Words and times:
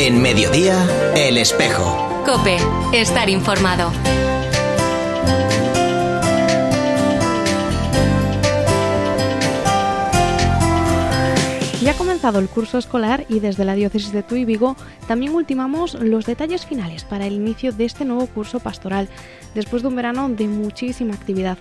En 0.00 0.22
Mediodía, 0.22 0.86
El 1.16 1.38
Espejo. 1.38 2.22
Cope, 2.24 2.56
estar 2.92 3.28
informado. 3.28 3.90
Ya 11.82 11.90
ha 11.90 11.94
comenzado 11.98 12.38
el 12.38 12.48
curso 12.48 12.78
escolar 12.78 13.26
y 13.28 13.40
desde 13.40 13.64
la 13.64 13.74
diócesis 13.74 14.12
de 14.12 14.22
Tuy 14.22 14.44
Vigo 14.44 14.76
también 15.08 15.34
ultimamos 15.34 15.94
los 15.94 16.26
detalles 16.26 16.64
finales 16.64 17.02
para 17.02 17.26
el 17.26 17.32
inicio 17.32 17.72
de 17.72 17.84
este 17.84 18.04
nuevo 18.04 18.28
curso 18.28 18.60
pastoral, 18.60 19.08
después 19.56 19.82
de 19.82 19.88
un 19.88 19.96
verano 19.96 20.28
de 20.28 20.46
muchísima 20.46 21.14
actividad. 21.14 21.58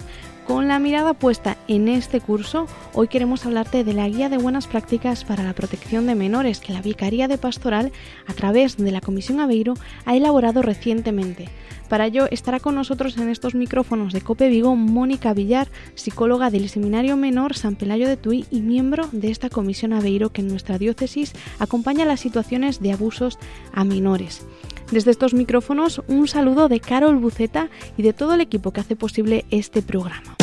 Con 0.48 0.70
la 0.70 0.80
mirada 0.80 1.14
puesta 1.14 1.58
en 1.68 1.90
este 1.90 2.22
curso, 2.22 2.68
hoy 2.94 3.10
queremos 3.10 3.46
hablarte 3.46 3.84
de 3.84 3.92
la 3.92 4.08
Guía 4.08 4.30
de 4.30 4.38
Buenas 4.38 4.66
Prácticas 4.66 5.26
para 5.26 5.44
la 5.44 5.52
Protección 5.52 6.08
de 6.08 6.16
Menores 6.16 6.62
que 6.62 6.72
la 6.72 6.82
Vicaría 6.82 7.28
de 7.28 7.38
Pastoral, 7.38 7.92
a 8.28 8.34
través 8.34 8.78
de 8.78 8.92
la 8.92 9.02
Comisión 9.02 9.42
Aveiro, 9.42 9.74
ha 10.06 10.16
elaborado 10.16 10.62
recientemente. 10.62 11.50
Para 11.90 12.06
ello 12.06 12.28
estará 12.32 12.62
con 12.62 12.76
nosotros 12.76 13.18
en 13.18 13.28
estos 13.28 13.56
micrófonos 13.56 14.14
de 14.14 14.22
Cope 14.22 14.48
Vigo 14.48 14.78
Mónica 14.78 15.34
Villar, 15.34 15.68
psicóloga 15.96 16.50
del 16.50 16.70
Seminario 16.70 17.18
Menor 17.18 17.54
San 17.58 17.76
Pelayo 17.76 18.08
de 18.08 18.16
Tui 18.16 18.46
y 18.50 18.62
miembro 18.62 19.10
de 19.12 19.32
esta 19.32 19.50
Comisión 19.50 19.92
Aveiro 19.92 20.32
que 20.32 20.40
en 20.40 20.48
nuestra 20.48 20.78
diócesis 20.78 21.34
acompaña 21.60 22.06
las 22.06 22.22
situaciones 22.22 22.82
de 22.82 22.94
abusos 22.94 23.38
a 23.74 23.84
menores. 23.84 24.46
Desde 24.92 25.12
estos 25.12 25.34
micrófonos, 25.34 26.02
un 26.08 26.30
saludo 26.30 26.70
de 26.70 26.80
Carol 26.80 27.18
Buceta 27.18 27.70
y 27.98 28.04
de 28.04 28.14
todo 28.14 28.36
el 28.36 28.42
equipo 28.42 28.72
que 28.72 28.80
hace 28.80 28.96
posible 28.96 29.46
este 29.52 29.82
programa. 29.82 30.38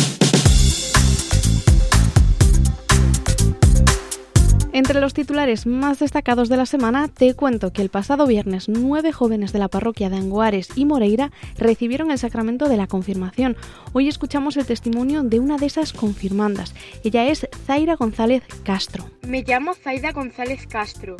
Entre 4.74 5.00
los 5.00 5.14
titulares 5.14 5.66
más 5.66 6.00
destacados 6.00 6.48
de 6.48 6.56
la 6.56 6.66
semana, 6.66 7.06
te 7.06 7.32
cuento 7.34 7.72
que 7.72 7.80
el 7.80 7.90
pasado 7.90 8.26
viernes 8.26 8.68
nueve 8.68 9.12
jóvenes 9.12 9.52
de 9.52 9.60
la 9.60 9.68
parroquia 9.68 10.10
de 10.10 10.16
Anguares 10.16 10.68
y 10.74 10.84
Moreira 10.84 11.30
recibieron 11.56 12.10
el 12.10 12.18
sacramento 12.18 12.68
de 12.68 12.76
la 12.76 12.88
confirmación. 12.88 13.56
Hoy 13.92 14.08
escuchamos 14.08 14.56
el 14.56 14.66
testimonio 14.66 15.22
de 15.22 15.38
una 15.38 15.58
de 15.58 15.66
esas 15.66 15.92
confirmandas. 15.92 16.74
Ella 17.04 17.28
es 17.28 17.46
Zaira 17.66 17.94
González 17.94 18.42
Castro. 18.64 19.08
Me 19.24 19.44
llamo 19.44 19.74
Zaira 19.74 20.10
González 20.10 20.66
Castro. 20.66 21.18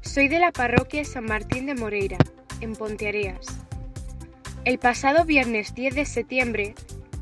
Soy 0.00 0.28
de 0.28 0.38
la 0.38 0.50
parroquia 0.50 1.04
San 1.04 1.26
Martín 1.26 1.66
de 1.66 1.74
Moreira 1.74 2.16
en 2.62 2.72
Ponteareas. 2.72 3.58
El 4.64 4.78
pasado 4.78 5.26
viernes 5.26 5.74
10 5.74 5.94
de 5.94 6.06
septiembre, 6.06 6.74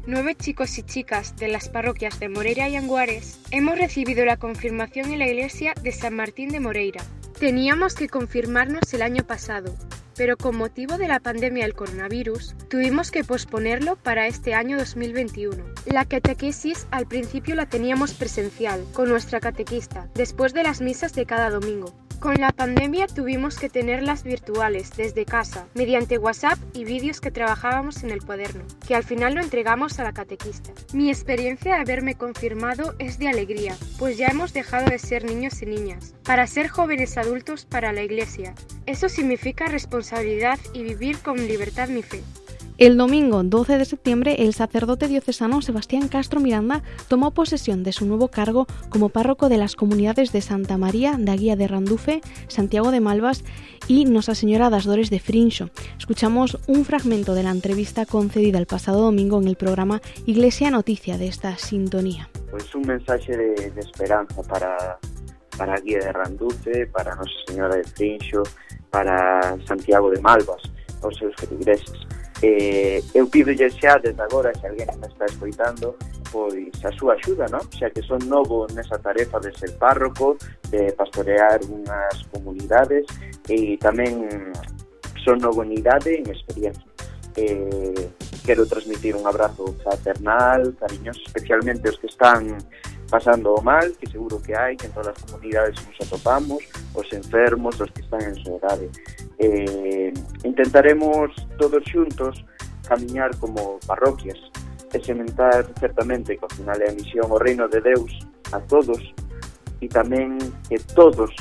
nueve 0.07 0.37
chicos 0.37 0.79
y 0.79 0.83
chicas 0.83 1.37
de 1.37 1.49
las 1.49 1.69
parroquias 1.69 2.21
de 2.21 2.29
Moreira 2.29 2.69
y 2.69 2.77
Anguares 2.77 3.41
hemos 3.51 3.77
recibido 3.77 4.25
la 4.25 4.37
confirmación 4.37 5.13
en 5.13 5.19
la 5.19 5.27
iglesia 5.27 5.75
de 5.83 5.93
San 5.93 6.15
Martín 6.15 6.51
de 6.51 6.61
Moreira. 6.61 7.03
Teníamos 7.39 7.95
que 7.95 8.09
confirmarnos 8.09 8.95
el 8.95 9.03
año 9.03 9.25
pasado, 9.25 9.77
pero 10.17 10.37
con 10.37 10.57
motivo 10.57 10.97
de 10.97 11.09
la 11.09 11.21
pandemia 11.21 11.65
del 11.65 11.75
coronavirus, 11.75 12.55
tuvimos 12.71 13.11
que 13.11 13.25
posponerlo 13.25 13.97
para 13.97 14.29
este 14.29 14.55
año 14.55 14.79
2021. 14.79 15.63
La 15.87 16.05
catequesis 16.05 16.87
al 16.91 17.07
principio 17.07 17.55
la 17.55 17.67
teníamos 17.67 18.15
presencial, 18.15 18.85
con 18.93 19.09
nuestra 19.09 19.41
catequista, 19.41 20.09
después 20.15 20.55
de 20.55 20.63
las 20.63 20.81
misas 20.81 21.13
de 21.15 21.27
cada 21.27 21.51
domingo. 21.51 22.06
Con 22.21 22.41
la 22.41 22.51
pandemia 22.51 23.07
tuvimos 23.07 23.59
que 23.59 23.69
tenerlas 23.69 24.25
virtuales 24.25 24.91
desde 24.97 25.27
casa, 25.27 25.69
mediante 25.75 26.17
WhatsApp 26.17 26.59
y 26.73 26.85
vídeos 26.85 27.21
que 27.21 27.31
trabajábamos 27.31 28.03
en 28.03 28.11
el 28.11 28.25
cuaderno, 28.25 28.65
que 28.87 28.95
al 28.95 29.05
final 29.05 29.35
lo 29.35 29.43
entregamos 29.43 29.99
a 29.99 30.05
la 30.05 30.13
catequista. 30.13 30.73
Mi 30.95 31.11
experiencia 31.11 31.75
de 31.75 31.81
haberme 31.81 32.15
confirmado 32.15 32.95
es 32.99 33.19
de 33.19 33.29
alegría, 33.29 33.77
pues 33.99 34.17
ya 34.17 34.29
hemos 34.29 34.55
dejado 34.55 34.89
de 34.89 34.99
ser 34.99 35.25
niños 35.25 35.61
y 35.61 35.67
niñas, 35.67 36.15
para 36.25 36.47
ser 36.47 36.69
jóvenes 36.69 37.19
adultos 37.19 37.67
para 37.67 37.93
la 37.93 38.03
Iglesia. 38.03 38.55
Eso 38.87 39.09
significa 39.11 39.67
responsabilidad 39.67 40.59
y 40.73 40.85
vivir 40.85 41.19
con 41.19 41.37
libertad 41.37 41.89
mi 41.89 42.03
fe. 42.03 42.23
El 42.79 42.99
domingo 42.99 43.43
12 43.43 43.79
de 43.79 43.87
septiembre, 43.87 44.37
el 44.41 44.53
sacerdote 44.53 45.09
diocesano 45.09 45.63
Sebastián 45.63 46.09
Castro 46.09 46.41
Miranda 46.41 46.83
tomó 47.09 47.31
posesión 47.31 47.83
de 47.83 47.93
su 47.93 48.05
nuevo 48.05 48.29
cargo 48.29 48.67
como 48.91 49.09
párroco 49.09 49.49
de 49.49 49.57
las 49.57 49.77
comunidades 49.77 50.31
de 50.31 50.43
Santa 50.43 50.77
María 50.77 51.15
da 51.19 51.35
Guía 51.37 51.57
de 51.57 51.69
Randufe, 51.69 52.21
Santiago 52.49 52.91
de 52.91 53.01
Malvas 53.01 53.45
y 53.89 54.05
Nosa 54.05 54.35
Señora 54.35 54.69
das 54.69 54.85
Dores 54.85 55.09
de 55.09 55.21
Frincho. 55.21 55.71
Escuchamos 55.97 56.59
un 56.67 56.85
fragmento 56.85 57.33
de 57.33 57.45
la 57.45 57.51
entrevista 57.51 58.05
concedida 58.05 58.59
el 58.59 58.67
pasado 58.67 59.01
domingo 59.01 59.41
en 59.41 59.49
el 59.49 59.57
programa 59.57 60.03
Iglesia 60.27 60.71
Noticia 60.71 61.17
de 61.17 61.29
esta 61.29 61.57
sintonía. 61.57 62.29
Pues 62.51 62.75
un 62.75 62.83
mensaje 62.83 63.39
de, 63.39 63.73
esperanza 63.81 64.43
para, 64.43 64.99
para 65.57 65.81
Guía 65.81 66.01
de 66.01 66.13
Randufe, 66.13 66.87
para 66.89 67.15
Nosa 67.15 67.31
Señora 67.47 67.77
de 67.77 67.85
Frincho, 67.85 68.43
para 68.91 69.57
Santiago 69.65 70.11
de 70.11 70.21
Malvas, 70.21 70.61
os 71.01 71.17
seus 71.17 71.35
feligreses 71.37 72.06
Eh, 72.43 73.03
eu 73.15 73.27
pido 73.29 73.51
xa 73.57 73.97
desde 73.97 74.21
agora, 74.21 74.53
se 74.53 74.67
alguén 74.67 74.89
me 75.01 75.07
está 75.09 75.25
escoitando, 75.25 75.97
pois 76.31 76.85
a 76.85 76.93
súa 76.93 77.15
axuda, 77.15 77.49
non? 77.49 77.65
Xa 77.73 77.89
que 77.89 78.05
son 78.05 78.21
novo 78.29 78.69
nesa 78.77 79.01
tarefa 79.01 79.41
de 79.41 79.57
ser 79.57 79.73
párroco, 79.81 80.37
de 80.69 80.93
pastorear 80.93 81.65
unhas 81.65 82.29
comunidades 82.29 83.09
e 83.49 83.81
tamén 83.81 84.53
son 85.25 85.41
novo 85.41 85.65
en 85.65 85.73
idade 85.81 86.21
en 86.21 86.29
experiencia. 86.29 86.85
Eh, 87.41 88.09
quero 88.45 88.69
transmitir 88.69 89.17
un 89.17 89.27
abrazo 89.27 89.73
fraternal, 89.83 90.77
cariñoso, 90.77 91.21
especialmente 91.27 91.89
os 91.89 91.99
que 91.99 92.07
están 92.07 92.53
pasando 93.11 93.57
mal, 93.63 93.93
que 93.99 94.11
seguro 94.11 94.41
que 94.43 94.55
hai, 94.55 94.77
que 94.77 94.87
en 94.87 94.93
todas 94.93 95.15
as 95.15 95.23
comunidades 95.25 95.77
nos 95.87 95.97
atopamos, 96.07 96.63
os 96.95 97.07
enfermos, 97.13 97.81
os 97.81 97.91
que 97.91 98.03
están 98.03 98.23
en 98.23 98.35
soledade. 98.43 98.91
Eh, 99.39 100.13
intentaremos 100.45 101.31
todos 101.59 101.83
xuntos 101.85 102.45
camiñar 102.89 103.37
como 103.39 103.79
parroquias 103.87 104.39
e 104.93 104.99
sementar 105.03 105.67
certamente 105.79 106.37
que 106.37 106.45
ao 106.45 106.55
final 106.55 106.79
é 106.81 106.89
a 106.89 106.95
misión 106.95 107.31
o 107.31 107.39
reino 107.39 107.69
de 107.69 107.81
Deus 107.83 108.11
a 108.53 108.61
todos 108.63 109.03
e 109.83 109.87
tamén 109.91 110.39
que 110.71 110.79
todos 110.95 111.35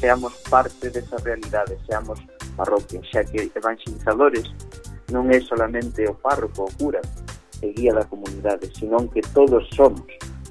seamos 0.00 0.32
parte 0.50 0.90
desa 0.90 1.16
realidade, 1.22 1.76
seamos 1.86 2.18
parroquias, 2.56 3.04
xa 3.12 3.22
que 3.24 3.52
evangelizadores 3.54 4.48
non 5.12 5.30
é 5.30 5.38
solamente 5.38 6.02
o 6.08 6.16
párroco, 6.18 6.66
o 6.66 6.72
cura, 6.80 7.00
e 7.62 7.72
guía 7.72 7.94
da 7.94 8.04
comunidade, 8.04 8.68
senón 8.74 9.08
que 9.08 9.22
todos 9.32 9.64
somos 9.72 10.04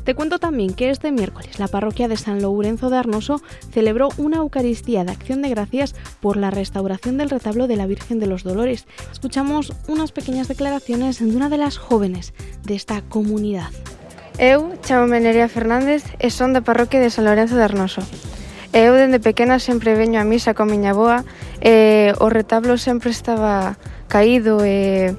Te 0.05 0.15
cuento 0.15 0.39
también 0.39 0.75
que 0.75 0.91
este 0.91 1.11
miércoles 1.11 1.59
la 1.59 1.67
parroquia 1.67 2.07
de 2.07 2.17
San 2.17 2.41
Lourenzo 2.41 2.91
de 2.91 2.99
Arnoso 2.99 3.43
celebró 3.73 4.11
una 4.19 4.37
Eucaristía 4.39 5.05
de 5.05 5.11
acción 5.11 5.43
de 5.43 5.51
gracias 5.51 5.97
por 6.21 6.37
la 6.37 6.53
restauración 6.53 7.19
del 7.19 7.31
retablo 7.31 7.67
de 7.67 7.75
la 7.77 7.87
Virgen 7.87 8.21
de 8.21 8.29
los 8.29 8.45
Dolores. 8.45 8.87
Escuchamos 9.11 9.73
unas 9.89 10.13
pequeñas 10.13 10.47
declaraciones 10.47 11.19
de 11.19 11.27
una 11.27 11.49
de 11.49 11.59
las 11.59 11.77
jóvenes 11.77 12.35
de 12.63 12.77
esta 12.77 13.03
comunidad. 13.03 13.71
Eu 14.39 14.73
chamo 14.81 15.07
Nerea 15.07 15.47
Fernández 15.47 16.05
e 16.19 16.31
son 16.31 16.57
da 16.57 16.65
parroquia 16.65 17.05
de 17.05 17.11
San 17.11 17.27
Lourenzo 17.27 17.55
de 17.55 17.65
Arnoso. 17.69 18.01
E 18.73 18.89
eu 18.89 18.97
dende 18.97 19.21
pequena 19.21 19.61
sempre 19.61 19.93
veño 19.93 20.17
a 20.17 20.25
misa 20.25 20.57
con 20.57 20.73
miña 20.73 20.97
boa 20.97 21.29
e 21.61 22.17
o 22.17 22.33
retablo 22.33 22.81
sempre 22.81 23.13
estaba 23.13 23.77
caído 24.09 24.65
e 24.65 25.13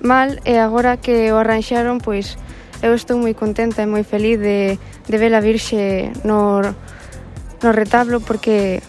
mal 0.00 0.40
e 0.48 0.56
agora 0.56 0.96
que 0.96 1.28
o 1.28 1.36
arranxaron 1.36 2.00
pois 2.00 2.40
eu 2.80 2.96
estou 2.96 3.20
moi 3.20 3.36
contenta 3.36 3.84
e 3.84 3.88
moi 3.88 4.00
feliz 4.00 4.40
de, 4.40 4.80
de 4.80 5.16
ver 5.20 5.36
a 5.36 5.44
Virxe 5.44 6.08
no, 6.24 6.64
no 6.64 7.70
retablo 7.76 8.24
porque 8.24 8.80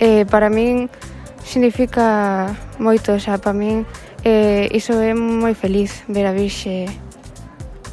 eh, 0.00 0.24
para 0.24 0.48
min 0.48 0.88
significa 1.44 2.48
moito, 2.80 3.12
xa, 3.20 3.36
para 3.36 3.52
min 3.52 3.84
eh, 4.24 4.72
iso 4.72 4.96
é 5.04 5.12
moi 5.12 5.52
feliz 5.52 6.00
ver 6.08 6.24
a 6.24 6.32
Virxe 6.32 6.88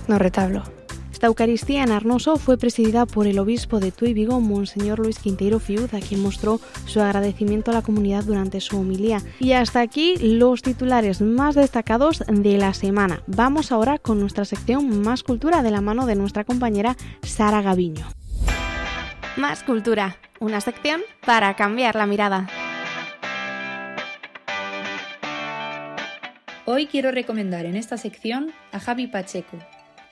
no 0.07 0.15
retablo. 0.15 0.70
Esta 1.21 1.27
Eucaristía 1.27 1.83
en 1.83 1.91
Arnoso 1.91 2.37
fue 2.37 2.57
presidida 2.57 3.05
por 3.05 3.27
el 3.27 3.37
obispo 3.37 3.79
de 3.79 3.91
Tuy 3.91 4.11
Vigo, 4.11 4.41
Monseñor 4.41 4.97
Luis 4.97 5.19
Quinteiro 5.19 5.59
Fiuz, 5.59 5.93
a 5.93 5.99
quien 5.99 6.19
mostró 6.19 6.59
su 6.87 6.99
agradecimiento 6.99 7.69
a 7.69 7.75
la 7.75 7.83
comunidad 7.83 8.23
durante 8.23 8.59
su 8.59 8.79
homilía. 8.79 9.21
Y 9.39 9.51
hasta 9.51 9.81
aquí 9.81 10.15
los 10.17 10.63
titulares 10.63 11.21
más 11.21 11.53
destacados 11.53 12.23
de 12.27 12.57
la 12.57 12.73
semana. 12.73 13.21
Vamos 13.27 13.71
ahora 13.71 13.99
con 13.99 14.19
nuestra 14.19 14.45
sección 14.45 15.03
Más 15.03 15.21
Cultura 15.21 15.61
de 15.61 15.69
la 15.69 15.79
mano 15.79 16.07
de 16.07 16.15
nuestra 16.15 16.43
compañera 16.43 16.97
Sara 17.21 17.61
Gaviño. 17.61 18.07
Más 19.37 19.61
Cultura, 19.61 20.17
una 20.39 20.59
sección 20.59 21.01
para 21.23 21.55
cambiar 21.55 21.93
la 21.93 22.07
mirada. 22.07 22.49
Hoy 26.65 26.87
quiero 26.87 27.11
recomendar 27.11 27.67
en 27.67 27.75
esta 27.75 27.97
sección 27.97 28.51
a 28.71 28.79
Javi 28.79 29.05
Pacheco, 29.05 29.59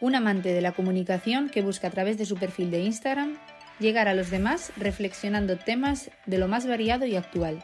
un 0.01 0.15
amante 0.15 0.53
de 0.53 0.61
la 0.61 0.71
comunicación 0.71 1.49
que 1.49 1.61
busca 1.61 1.87
a 1.87 1.91
través 1.91 2.17
de 2.17 2.25
su 2.25 2.35
perfil 2.35 2.71
de 2.71 2.79
Instagram 2.81 3.37
llegar 3.79 4.07
a 4.07 4.13
los 4.13 4.29
demás 4.29 4.71
reflexionando 4.77 5.57
temas 5.57 6.11
de 6.25 6.37
lo 6.37 6.47
más 6.47 6.67
variado 6.67 7.05
y 7.05 7.15
actual. 7.15 7.63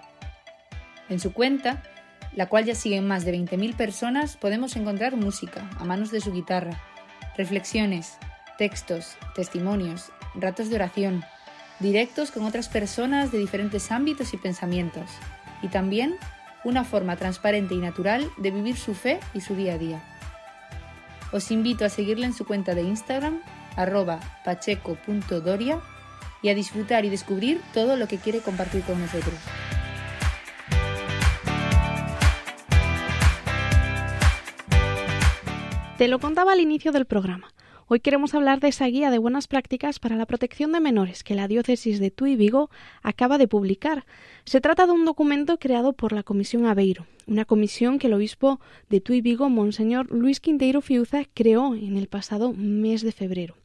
En 1.09 1.19
su 1.19 1.33
cuenta 1.33 1.83
la 2.35 2.47
cual 2.47 2.65
ya 2.65 2.75
siguen 2.75 3.07
más 3.07 3.25
de 3.25 3.33
20.000 3.33 3.75
personas, 3.75 4.37
podemos 4.37 4.75
encontrar 4.75 5.15
música 5.15 5.69
a 5.79 5.85
manos 5.85 6.11
de 6.11 6.19
su 6.19 6.31
guitarra, 6.31 6.79
reflexiones, 7.37 8.17
textos, 8.57 9.15
testimonios, 9.35 10.11
ratos 10.35 10.69
de 10.69 10.75
oración, 10.75 11.23
directos 11.79 12.31
con 12.31 12.45
otras 12.45 12.69
personas 12.69 13.31
de 13.31 13.37
diferentes 13.37 13.91
ámbitos 13.91 14.33
y 14.33 14.37
pensamientos, 14.37 15.09
y 15.61 15.69
también 15.69 16.15
una 16.63 16.83
forma 16.83 17.15
transparente 17.15 17.73
y 17.73 17.77
natural 17.77 18.29
de 18.37 18.51
vivir 18.51 18.75
su 18.75 18.95
fe 18.95 19.19
y 19.33 19.41
su 19.41 19.55
día 19.55 19.75
a 19.75 19.77
día. 19.77 20.14
Os 21.35 21.51
invito 21.51 21.83
a 21.83 21.89
seguirle 21.89 22.25
en 22.25 22.31
su 22.31 22.45
cuenta 22.45 22.75
de 22.75 22.83
Instagram, 22.83 23.41
arroba 23.75 24.21
pacheco.doria, 24.45 25.81
y 26.41 26.47
a 26.47 26.55
disfrutar 26.55 27.03
y 27.03 27.09
descubrir 27.09 27.59
todo 27.73 27.97
lo 27.97 28.07
que 28.07 28.19
quiere 28.19 28.39
compartir 28.39 28.83
con 28.83 29.01
nosotros. 29.01 29.33
Te 35.97 36.07
lo 36.07 36.19
contaba 36.19 36.53
al 36.53 36.61
inicio 36.61 36.93
del 36.93 37.05
programa. 37.05 37.54
Hoy 37.87 37.99
queremos 37.99 38.33
hablar 38.33 38.61
de 38.61 38.69
esa 38.69 38.87
guía 38.87 39.11
de 39.11 39.19
buenas 39.19 39.47
prácticas 39.47 39.99
para 39.99 40.15
la 40.15 40.25
protección 40.25 40.71
de 40.71 40.79
menores 40.79 41.23
que 41.23 41.35
la 41.35 41.47
diócesis 41.47 41.99
de 41.99 42.09
Tuy 42.09 42.35
Vigo 42.35 42.71
acaba 43.03 43.37
de 43.37 43.47
publicar. 43.47 44.07
Se 44.43 44.59
trata 44.59 44.87
de 44.87 44.91
un 44.93 45.05
documento 45.05 45.59
creado 45.59 45.93
por 45.93 46.11
la 46.11 46.23
Comisión 46.23 46.65
Aveiro, 46.65 47.05
una 47.27 47.45
comisión 47.45 47.99
que 47.99 48.07
el 48.07 48.13
obispo 48.13 48.59
de 48.89 49.01
Tuy 49.01 49.21
Vigo, 49.21 49.51
Monseñor 49.51 50.09
Luis 50.11 50.39
Quinteiro 50.39 50.81
Fiuza, 50.81 51.25
creó 51.35 51.75
en 51.75 51.95
el 51.95 52.07
pasado 52.07 52.53
mes 52.53 53.03
de 53.03 53.11
febrero. 53.11 53.55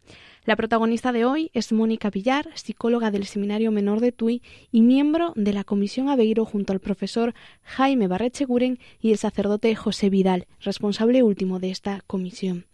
La 0.44 0.54
protagonista 0.54 1.12
de 1.12 1.24
hoy 1.24 1.50
es 1.54 1.72
Mónica 1.72 2.10
Villar, 2.10 2.50
psicóloga 2.54 3.10
del 3.10 3.24
Seminario 3.24 3.70
Menor 3.70 4.00
de 4.00 4.12
Tui 4.12 4.42
y 4.70 4.82
miembro 4.82 5.32
de 5.34 5.54
la 5.54 5.64
Comisión 5.64 6.10
Aveiro 6.10 6.44
junto 6.44 6.74
al 6.74 6.80
profesor 6.80 7.32
Jaime 7.62 8.06
Barrecheguren 8.06 8.80
y 9.00 9.12
el 9.12 9.18
sacerdote 9.18 9.74
José 9.76 10.10
Vidal, 10.10 10.46
responsable 10.60 11.22
último 11.22 11.58
de 11.58 11.70
esta 11.70 12.02
comisión. 12.06 12.66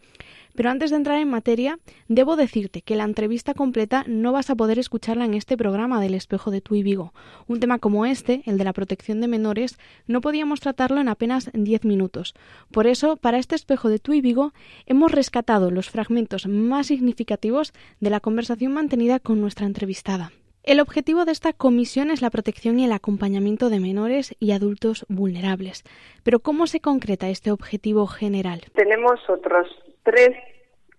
Pero 0.57 0.71
antes 0.71 0.91
de 0.91 0.97
entrar 0.97 1.19
en 1.21 1.29
materia, 1.29 1.79
debo 2.09 2.35
decirte 2.35 2.81
que 2.81 2.97
la 2.97 3.05
entrevista 3.05 3.53
completa 3.53 4.05
no 4.09 4.33
vas 4.33 4.49
a 4.49 4.55
poder 4.55 4.79
escucharla 4.79 5.27
en 5.27 5.35
este 5.35 5.57
programa 5.57 6.01
del 6.01 6.15
espejo 6.15 6.51
de 6.51 6.63
Tui 6.63 6.83
Vigo. 6.83 7.13
Un 7.47 7.61
tema 7.61 7.79
como 7.79 8.07
este, 8.07 8.43
el 8.47 8.57
de 8.57 8.65
la 8.65 8.73
protección 8.73 9.21
de 9.21 9.29
menores, 9.29 9.79
no 10.07 10.23
podíamos 10.23 10.61
tratarlo 10.61 11.01
en 11.01 11.09
apenas 11.09 11.51
10 11.53 11.85
minutos. 11.85 12.35
Por 12.73 12.87
eso, 12.87 13.17
para 13.17 13.39
este 13.39 13.55
espejo 13.55 13.91
de 13.91 13.99
Tui 13.99 14.23
Vigo, 14.23 14.53
hemos 14.87 15.13
rescatado 15.13 15.71
los 15.71 15.91
fragmentos 15.91 16.47
más 16.47 16.87
significativos 16.87 17.75
de 18.01 18.11
la 18.11 18.21
conversación 18.21 18.73
mantenida 18.73 19.21
con 19.21 19.41
nuestra 19.41 19.67
entrevistada. 19.67 20.33
El 20.63 20.81
objetivo 20.81 21.25
de 21.25 21.31
esta 21.31 21.53
comisión 21.53 22.11
es 22.11 22.23
la 22.23 22.31
protección 22.31 22.81
y 22.81 22.85
el 22.85 22.93
acompañamiento 22.93 23.69
de 23.71 23.79
menores 23.79 24.35
y 24.41 24.51
adultos 24.51 25.07
vulnerables. 25.09 25.85
Pero 26.25 26.41
¿cómo 26.41 26.67
se 26.67 26.81
concreta 26.81 27.29
este 27.29 27.53
objetivo 27.53 28.09
general? 28.09 28.63
Tenemos 28.75 29.21
otros 29.29 29.69
tres 30.07 30.31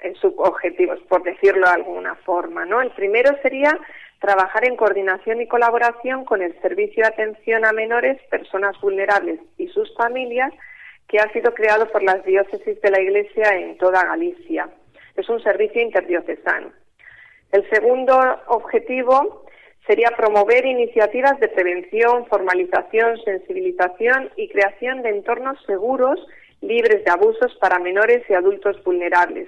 eh, 0.01 0.13
subobjetivos, 0.21 0.99
por 1.09 1.23
decirlo 1.23 1.65
de 1.65 1.73
alguna 1.73 2.15
forma. 2.17 2.65
¿no? 2.65 2.81
El 2.81 2.91
primero 2.91 3.31
sería 3.41 3.71
trabajar 4.19 4.67
en 4.67 4.75
coordinación 4.75 5.41
y 5.41 5.47
colaboración 5.47 6.25
con 6.25 6.41
el 6.41 6.59
Servicio 6.61 7.03
de 7.03 7.09
Atención 7.09 7.65
a 7.65 7.71
Menores, 7.71 8.21
Personas 8.29 8.79
Vulnerables 8.81 9.39
y 9.57 9.67
sus 9.69 9.95
familias, 9.95 10.51
que 11.07 11.19
ha 11.19 11.31
sido 11.31 11.53
creado 11.53 11.87
por 11.87 12.03
las 12.03 12.23
diócesis 12.25 12.81
de 12.81 12.91
la 12.91 13.01
Iglesia 13.01 13.55
en 13.55 13.77
toda 13.77 14.03
Galicia. 14.03 14.69
Es 15.15 15.29
un 15.29 15.41
servicio 15.41 15.81
interdiocesano. 15.81 16.71
El 17.51 17.67
segundo 17.69 18.19
objetivo 18.47 19.45
sería 19.87 20.09
promover 20.17 20.65
iniciativas 20.65 21.39
de 21.39 21.47
prevención, 21.47 22.25
formalización, 22.25 23.17
sensibilización 23.23 24.31
y 24.35 24.49
creación 24.49 25.01
de 25.01 25.09
entornos 25.09 25.57
seguros 25.65 26.19
libres 26.61 27.03
de 27.03 27.11
abusos 27.11 27.55
para 27.59 27.79
menores 27.79 28.23
y 28.29 28.33
adultos 28.33 28.83
vulnerables. 28.83 29.47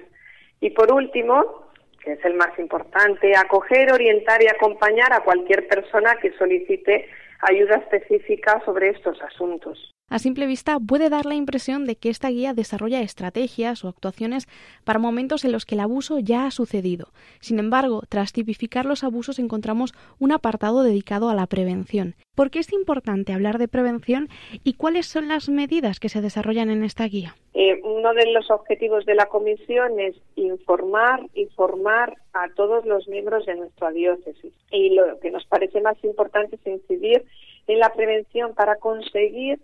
Y 0.60 0.70
por 0.70 0.92
último, 0.92 1.66
que 2.02 2.12
es 2.12 2.24
el 2.24 2.34
más 2.34 2.58
importante, 2.58 3.36
acoger, 3.36 3.92
orientar 3.92 4.42
y 4.42 4.48
acompañar 4.48 5.12
a 5.12 5.24
cualquier 5.24 5.68
persona 5.68 6.16
que 6.16 6.32
solicite 6.32 7.08
ayuda 7.40 7.76
específica 7.76 8.62
sobre 8.64 8.90
estos 8.90 9.20
asuntos. 9.22 9.92
A 10.10 10.18
simple 10.18 10.46
vista 10.46 10.80
puede 10.80 11.08
dar 11.08 11.24
la 11.24 11.36
impresión 11.36 11.84
de 11.84 11.94
que 11.94 12.08
esta 12.08 12.30
guía 12.30 12.52
desarrolla 12.52 13.00
estrategias 13.00 13.84
o 13.84 13.88
actuaciones 13.88 14.48
para 14.84 14.98
momentos 14.98 15.44
en 15.44 15.52
los 15.52 15.64
que 15.64 15.76
el 15.76 15.80
abuso 15.80 16.18
ya 16.18 16.46
ha 16.46 16.50
sucedido. 16.50 17.12
Sin 17.38 17.60
embargo, 17.60 18.02
tras 18.08 18.32
tipificar 18.32 18.86
los 18.86 19.04
abusos 19.04 19.38
encontramos 19.38 19.94
un 20.18 20.32
apartado 20.32 20.82
dedicado 20.82 21.30
a 21.30 21.34
la 21.36 21.46
prevención. 21.46 22.16
¿Por 22.34 22.50
qué 22.50 22.58
es 22.58 22.72
importante 22.72 23.32
hablar 23.32 23.58
de 23.58 23.68
prevención 23.68 24.26
y 24.64 24.74
cuáles 24.74 25.06
son 25.06 25.28
las 25.28 25.48
medidas 25.48 26.00
que 26.00 26.08
se 26.08 26.20
desarrollan 26.20 26.70
en 26.70 26.82
esta 26.82 27.04
guía? 27.04 27.36
Eh, 27.54 27.80
uno 27.84 28.12
de 28.12 28.32
los 28.32 28.50
objetivos 28.50 29.06
de 29.06 29.14
la 29.14 29.26
comisión 29.26 30.00
es 30.00 30.16
informar 30.34 31.20
y 31.34 31.46
formar 31.54 32.16
a 32.32 32.48
todos 32.56 32.84
los 32.84 33.06
miembros 33.06 33.46
de 33.46 33.54
nuestra 33.54 33.92
diócesis. 33.92 34.52
Y 34.72 34.90
lo 34.90 35.20
que 35.20 35.30
nos 35.30 35.44
parece 35.44 35.80
más 35.80 36.02
importante 36.02 36.56
es 36.56 36.66
incidir 36.66 37.24
en 37.68 37.78
la 37.78 37.92
prevención 37.92 38.54
para 38.56 38.74
conseguir 38.74 39.60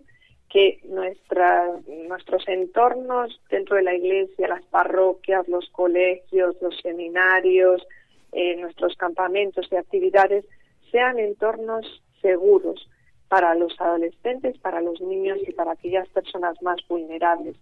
que 0.49 0.79
nuestros 0.85 2.47
entornos 2.47 3.39
dentro 3.49 3.75
de 3.75 3.83
la 3.83 3.93
iglesia, 3.93 4.47
las 4.47 4.63
parroquias, 4.65 5.47
los 5.47 5.69
colegios, 5.69 6.55
los 6.61 6.79
seminarios, 6.81 7.85
eh, 8.31 8.55
nuestros 8.55 8.95
campamentos 8.95 9.67
y 9.71 9.75
actividades 9.75 10.45
sean 10.91 11.19
entornos 11.19 12.01
seguros 12.21 12.89
para 13.27 13.55
los 13.55 13.79
adolescentes, 13.79 14.57
para 14.59 14.79
los 14.79 15.01
niños 15.01 15.39
y 15.45 15.51
para 15.51 15.73
aquellas 15.73 16.07
personas 16.09 16.61
más 16.61 16.77
vulnerables. 16.87 17.55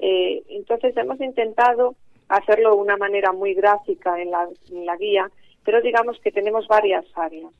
Eh, 0.00 0.42
entonces 0.48 0.96
hemos 0.96 1.20
intentado 1.20 1.94
hacerlo 2.28 2.70
de 2.70 2.76
una 2.76 2.96
manera 2.96 3.32
muy 3.32 3.54
gráfica 3.54 4.20
en 4.20 4.30
la 4.30 4.96
guía, 4.96 5.30
pero 5.64 5.80
digamos 5.80 6.18
que 6.20 6.32
tenemos 6.32 6.66
varias 6.66 7.04
áreas. 7.14 7.52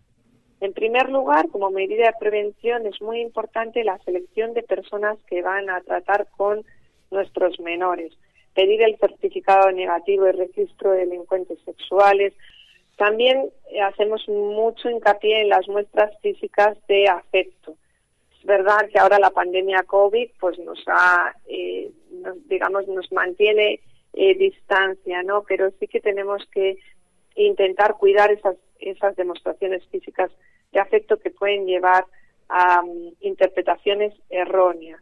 En 0.61 0.73
primer 0.73 1.09
lugar, 1.09 1.49
como 1.51 1.71
medida 1.71 2.07
de 2.07 2.19
prevención, 2.19 2.87
es 2.87 3.01
muy 3.01 3.21
importante 3.21 3.85
la 3.85 3.99
selección 3.99 4.55
de 4.55 4.63
personas 4.63 5.17
que 5.29 5.41
van 5.43 5.71
a 5.71 5.81
tratar 5.83 6.27
con 6.37 6.65
nuestros 7.11 7.61
menores. 7.61 8.13
Pedir 8.55 8.83
el 8.83 8.99
certificado 8.99 9.71
negativo 9.71 10.25
de 10.25 10.33
registro 10.33 10.91
de 10.91 11.07
delincuentes 11.07 11.59
sexuales. 11.65 12.35
También 12.97 13.51
eh, 13.71 13.81
hacemos 13.83 14.29
mucho 14.29 14.91
hincapié 14.91 15.43
en 15.43 15.49
las 15.49 15.69
muestras 15.69 16.11
físicas 16.21 16.77
de 16.89 17.07
afecto. 17.07 17.77
Es 18.37 18.45
verdad 18.45 18.89
que 18.93 18.99
ahora 18.99 19.21
la 19.21 19.31
pandemia 19.31 19.85
COVID 19.85 20.31
pues 20.41 20.59
nos 20.59 20.83
ha, 20.89 21.35
eh, 21.47 21.91
digamos, 22.47 22.89
nos 22.89 23.11
mantiene 23.13 23.81
eh, 24.15 24.35
distancia, 24.35 25.23
¿no? 25.23 25.45
Pero 25.47 25.71
sí 25.79 25.87
que 25.87 26.01
tenemos 26.01 26.45
que 26.53 26.79
intentar 27.47 27.97
cuidar 27.99 28.31
esas, 28.31 28.57
esas 28.79 29.17
demostraciones 29.17 29.85
físicas 29.87 30.31
de 30.73 30.81
afecto 30.81 31.19
que 31.19 31.31
pueden 31.31 31.67
llevar 31.67 32.05
a 32.49 32.83
um, 32.83 33.13
interpretaciones 33.21 34.15
erróneas. 34.31 35.01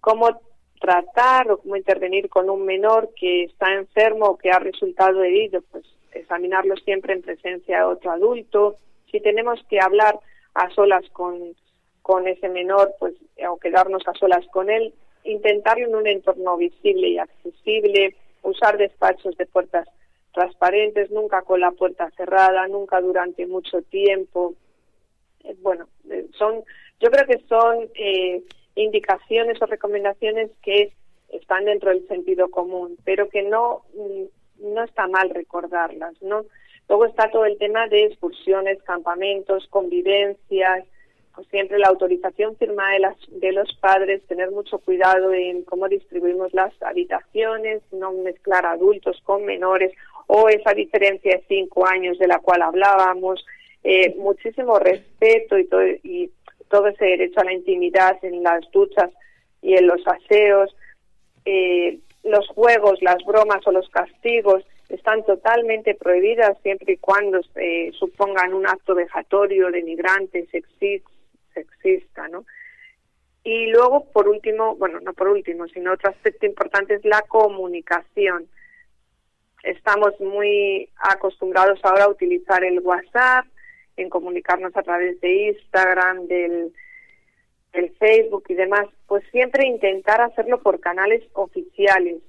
Cómo 0.00 0.40
tratar 0.80 1.50
o 1.50 1.58
cómo 1.58 1.76
intervenir 1.76 2.28
con 2.28 2.50
un 2.50 2.64
menor 2.64 3.10
que 3.18 3.44
está 3.44 3.72
enfermo 3.72 4.26
o 4.26 4.36
que 4.36 4.50
ha 4.50 4.58
resultado 4.58 5.22
herido, 5.22 5.62
pues 5.70 5.84
examinarlo 6.12 6.76
siempre 6.76 7.14
en 7.14 7.22
presencia 7.22 7.78
de 7.78 7.84
otro 7.84 8.10
adulto. 8.10 8.76
Si 9.10 9.20
tenemos 9.20 9.60
que 9.68 9.80
hablar 9.80 10.18
a 10.54 10.70
solas 10.70 11.04
con, 11.10 11.54
con 12.02 12.26
ese 12.28 12.48
menor, 12.48 12.94
pues 12.98 13.14
o 13.48 13.58
quedarnos 13.58 14.02
a 14.06 14.14
solas 14.14 14.44
con 14.52 14.70
él, 14.70 14.92
intentarlo 15.24 15.86
en 15.86 15.94
un 15.94 16.06
entorno 16.06 16.56
visible 16.56 17.08
y 17.08 17.18
accesible, 17.18 18.14
usar 18.42 18.78
despachos 18.78 19.36
de 19.36 19.46
puertas 19.46 19.88
transparentes, 20.36 21.10
nunca 21.10 21.40
con 21.40 21.60
la 21.60 21.70
puerta 21.70 22.10
cerrada, 22.10 22.68
nunca 22.68 23.00
durante 23.00 23.46
mucho 23.46 23.80
tiempo, 23.80 24.54
eh, 25.44 25.56
bueno, 25.62 25.88
eh, 26.10 26.26
son, 26.38 26.62
yo 27.00 27.10
creo 27.10 27.26
que 27.26 27.38
son 27.48 27.88
eh, 27.94 28.42
indicaciones 28.74 29.60
o 29.62 29.66
recomendaciones 29.66 30.50
que 30.62 30.92
están 31.30 31.64
dentro 31.64 31.88
del 31.88 32.06
sentido 32.06 32.50
común, 32.50 32.98
pero 33.02 33.30
que 33.30 33.44
no, 33.44 33.84
mm, 33.94 34.74
no 34.74 34.84
está 34.84 35.08
mal 35.08 35.30
recordarlas, 35.30 36.20
¿no? 36.20 36.44
Luego 36.86 37.06
está 37.06 37.30
todo 37.30 37.46
el 37.46 37.56
tema 37.56 37.88
de 37.88 38.04
excursiones, 38.04 38.82
campamentos, 38.82 39.66
convivencias, 39.70 40.84
pues 41.34 41.48
siempre 41.48 41.78
la 41.78 41.88
autorización 41.88 42.56
firmada 42.56 42.92
de, 42.92 42.98
las, 43.00 43.16
de 43.28 43.52
los 43.52 43.72
padres, 43.76 44.22
tener 44.26 44.50
mucho 44.50 44.78
cuidado 44.80 45.32
en 45.32 45.62
cómo 45.62 45.88
distribuimos 45.88 46.52
las 46.52 46.74
habitaciones, 46.82 47.80
no 47.90 48.12
mezclar 48.12 48.66
adultos 48.66 49.18
con 49.24 49.46
menores 49.46 49.92
o 50.26 50.48
esa 50.48 50.72
diferencia 50.74 51.36
de 51.36 51.44
cinco 51.48 51.86
años 51.86 52.18
de 52.18 52.26
la 52.26 52.38
cual 52.40 52.62
hablábamos, 52.62 53.44
eh, 53.84 54.14
muchísimo 54.18 54.78
respeto 54.78 55.58
y 55.58 55.66
todo, 55.66 55.86
y 55.86 56.30
todo 56.68 56.88
ese 56.88 57.04
derecho 57.04 57.40
a 57.40 57.44
la 57.44 57.52
intimidad 57.52 58.18
en 58.22 58.42
las 58.42 58.68
duchas 58.72 59.10
y 59.62 59.74
en 59.74 59.86
los 59.86 60.00
aseos. 60.06 60.74
Eh, 61.44 61.98
los 62.24 62.48
juegos, 62.48 63.00
las 63.02 63.24
bromas 63.24 63.64
o 63.66 63.72
los 63.72 63.88
castigos 63.88 64.64
están 64.88 65.24
totalmente 65.24 65.94
prohibidas 65.94 66.56
siempre 66.62 66.94
y 66.94 66.96
cuando 66.98 67.42
se 67.54 67.92
supongan 67.98 68.54
un 68.54 68.66
acto 68.66 68.94
vejatorio, 68.94 69.70
denigrante, 69.70 70.46
sexista, 71.54 72.28
¿no? 72.28 72.44
Y 73.44 73.66
luego, 73.66 74.06
por 74.12 74.28
último, 74.28 74.74
bueno, 74.74 74.98
no 75.00 75.12
por 75.12 75.28
último, 75.28 75.68
sino 75.68 75.92
otro 75.92 76.10
aspecto 76.10 76.46
importante 76.46 76.94
es 76.94 77.04
la 77.04 77.22
comunicación. 77.22 78.48
Estamos 79.66 80.12
muy 80.20 80.88
acostumbrados 80.96 81.80
ahora 81.82 82.04
a 82.04 82.08
utilizar 82.08 82.62
el 82.62 82.78
WhatsApp, 82.78 83.46
en 83.96 84.08
comunicarnos 84.08 84.76
a 84.76 84.82
través 84.82 85.20
de 85.20 85.48
Instagram, 85.48 86.28
del, 86.28 86.72
Facebook 87.98 88.44
y 88.48 88.54
demás, 88.54 88.86
pues 89.06 89.22
siempre 89.32 89.66
intentar 89.66 90.22
hacerlo 90.22 90.62
por 90.62 90.80
canales 90.80 91.22
oficiales, 91.34 92.22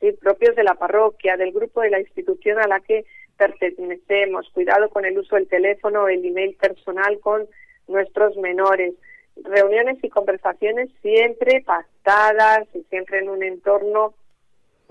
¿sí? 0.00 0.12
propios 0.12 0.54
de 0.54 0.64
la 0.64 0.74
parroquia, 0.74 1.38
del 1.38 1.52
grupo 1.52 1.80
de 1.80 1.88
la 1.88 2.00
institución 2.00 2.58
a 2.58 2.66
la 2.66 2.80
que 2.80 3.06
pertenecemos, 3.38 4.50
cuidado 4.50 4.90
con 4.90 5.06
el 5.06 5.16
uso 5.16 5.36
del 5.36 5.48
teléfono 5.48 6.08
el 6.08 6.22
email 6.22 6.56
personal 6.56 7.20
con 7.20 7.46
nuestros 7.88 8.36
menores, 8.36 8.92
reuniones 9.36 9.96
y 10.02 10.10
conversaciones 10.10 10.90
siempre 11.00 11.62
pactadas 11.64 12.68
y 12.74 12.82
siempre 12.90 13.20
en 13.20 13.30
un 13.30 13.42
entorno 13.42 14.12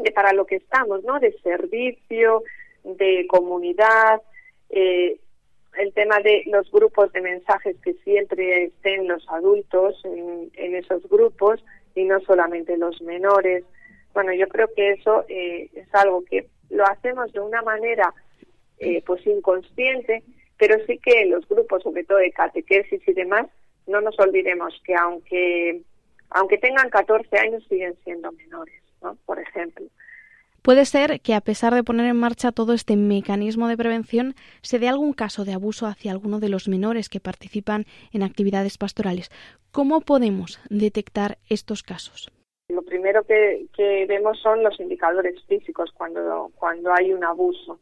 para 0.10 0.34
lo 0.34 0.48
que 0.48 0.56
estamos, 0.56 1.04
¿no? 1.04 1.20
De 1.20 1.32
servicio, 1.44 2.42
de 2.84 3.28
comunidad, 3.30 4.24
eh, 4.72 5.20
el 5.78 5.94
tema 5.94 6.20
de 6.20 6.44
los 6.48 6.70
grupos 6.72 7.12
de 7.14 7.22
mensajes 7.22 7.76
que 7.84 7.94
siempre 8.04 8.66
estén 8.66 9.08
los 9.08 9.24
adultos 9.30 10.02
en, 10.04 10.76
esos 10.76 11.08
grupos 11.08 11.64
y 11.96 12.06
no 12.06 12.20
solamente 12.22 12.78
los 12.78 13.02
menores. 13.02 13.64
Bueno, 14.14 14.34
yo 14.34 14.48
creo 14.48 14.70
que 14.76 14.92
eso 14.92 15.26
eh, 15.30 15.70
es 15.74 15.94
algo 15.94 16.24
que 16.26 16.48
lo 16.70 16.86
hacemos 16.86 17.32
de 17.34 17.40
una 17.40 17.62
manera 17.62 18.14
eh, 18.80 19.04
pues 19.06 19.26
inconsciente, 19.28 20.24
pero 20.58 20.76
sí 20.86 20.98
que 20.98 21.26
los 21.26 21.48
grupos, 21.48 21.84
sobre 21.84 22.04
todo 22.04 22.18
de 22.18 22.32
catequesis 22.32 23.02
y 23.08 23.14
demás, 23.14 23.48
no 23.88 24.02
nos 24.02 24.18
olvidemos 24.20 24.74
que 24.86 24.96
aunque 24.96 25.82
aunque 26.32 26.58
tengan 26.58 26.90
14 26.90 27.38
años 27.38 27.64
siguen 27.68 27.94
siendo 28.04 28.32
menores, 28.32 28.81
¿no? 29.02 29.16
Por 29.26 29.40
ejemplo. 29.40 29.86
Puede 30.62 30.86
ser 30.86 31.22
que 31.22 31.34
a 31.34 31.42
pesar 31.42 31.74
de 31.74 31.84
poner 31.84 32.06
en 32.06 32.20
marcha 32.20 32.52
todo 32.52 32.74
este 32.74 32.96
mecanismo 32.96 33.68
de 33.68 33.78
prevención, 33.78 34.36
se 34.62 34.78
dé 34.78 34.88
algún 34.88 35.14
caso 35.14 35.44
de 35.44 35.54
abuso 35.54 35.88
hacia 35.88 36.12
alguno 36.12 36.40
de 36.40 36.50
los 36.50 36.68
menores 36.68 37.10
que 37.10 37.20
participan 37.20 37.86
en 38.14 38.22
actividades 38.22 38.78
pastorales. 38.78 39.32
¿Cómo 39.72 40.02
podemos 40.02 40.60
detectar 40.70 41.40
estos 41.50 41.82
casos? 41.82 42.32
Lo 42.70 42.84
primero 42.84 43.24
que, 43.24 43.68
vemos 44.08 44.40
son 44.40 44.62
los 44.62 44.80
indicadores 44.80 45.44
físicos 45.46 45.92
cuando, 45.98 46.52
cuando 46.56 46.94
hay 46.94 47.12
un 47.12 47.24
abuso. 47.24 47.80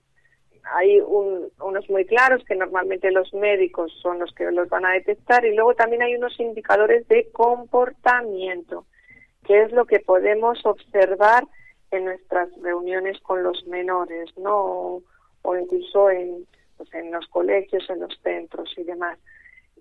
Hay 0.73 1.01
unos 1.01 1.89
muy 1.89 2.05
claros 2.05 2.43
que 2.45 2.55
normalmente 2.55 3.11
los 3.11 3.33
médicos 3.33 3.91
son 4.01 4.19
los 4.19 4.33
que 4.33 4.49
los 4.51 4.69
van 4.69 4.85
a 4.85 4.93
detectar 4.93 5.43
y 5.45 5.53
luego 5.53 5.73
también 5.73 6.01
hay 6.01 6.15
unos 6.15 6.39
indicadores 6.39 7.07
de 7.07 7.29
comportamiento, 7.31 8.85
que 9.49 9.63
es 9.63 9.71
lo 9.71 9.85
que 9.85 9.99
podemos 9.99 10.63
observar 10.63 11.43
en 11.89 12.05
nuestras 12.05 12.49
reuniones 12.61 13.19
con 13.21 13.41
los 13.41 13.65
menores, 13.65 14.29
¿no? 14.37 15.01
O, 15.41 15.57
incluso 15.57 16.11
en, 16.11 16.45
pues 16.77 16.93
en 16.93 17.11
los 17.11 17.25
colegios, 17.29 17.89
en 17.89 18.01
los 18.01 18.15
centros 18.21 18.71
y 18.77 18.83
demás. 18.83 19.17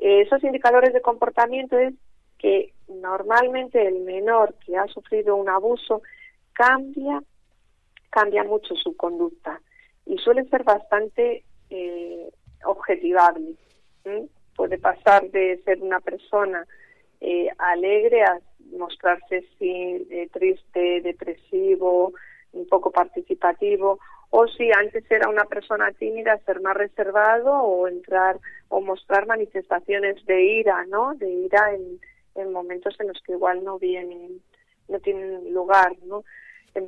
esos 0.01 0.43
indicadores 0.43 0.95
de 0.95 1.03
comportamiento 1.03 1.77
es 1.77 1.93
que 2.39 2.73
normalmente 2.89 3.87
el 3.87 4.01
menor 4.01 4.55
que 4.65 4.79
ha 4.79 4.87
sufrido 4.87 5.37
un 5.37 5.51
abuso 5.51 6.01
cambia, 6.55 7.23
cambia 8.09 8.45
mucho 8.45 8.75
su 8.75 8.97
conducta 8.97 9.61
y 10.07 10.17
suele 10.17 10.49
ser 10.49 10.65
bastante 10.65 11.45
eh, 11.69 12.31
objetivable. 12.65 13.53
Puede 14.57 14.79
pasar 14.79 15.31
de 15.31 15.61
ser 15.67 15.83
una 15.83 16.01
persona 16.01 16.67
eh, 17.21 17.51
alegre 17.59 18.23
a 18.23 18.41
mostrarse 18.77 19.45
sin, 19.59 20.07
eh, 20.11 20.29
triste, 20.33 21.01
depresivo, 21.01 22.13
un 22.53 22.67
poco 22.67 22.91
participativo, 22.91 23.99
o 24.31 24.47
si 24.49 24.71
antes 24.73 25.11
era 25.11 25.29
una 25.29 25.45
persona 25.45 25.91
tímida, 25.93 26.39
ser 26.45 26.61
más 26.61 26.77
reservado 26.77 27.53
o 27.53 27.89
entrar 27.89 28.39
o 28.69 28.81
mostrar 28.81 29.27
manifestaciones 29.27 30.25
de 30.27 30.43
ira, 30.43 30.85
¿no? 30.87 31.15
De 31.15 31.31
ira 31.31 31.75
en, 31.75 32.01
en 32.35 32.53
momentos 32.53 32.95
en 33.01 33.09
los 33.09 33.23
que 33.23 33.33
igual 33.33 33.65
no 33.65 33.79
vienen, 33.79 34.43
no 34.89 34.99
tienen 35.01 35.53
lugar, 35.53 35.97
¿no? 36.05 36.25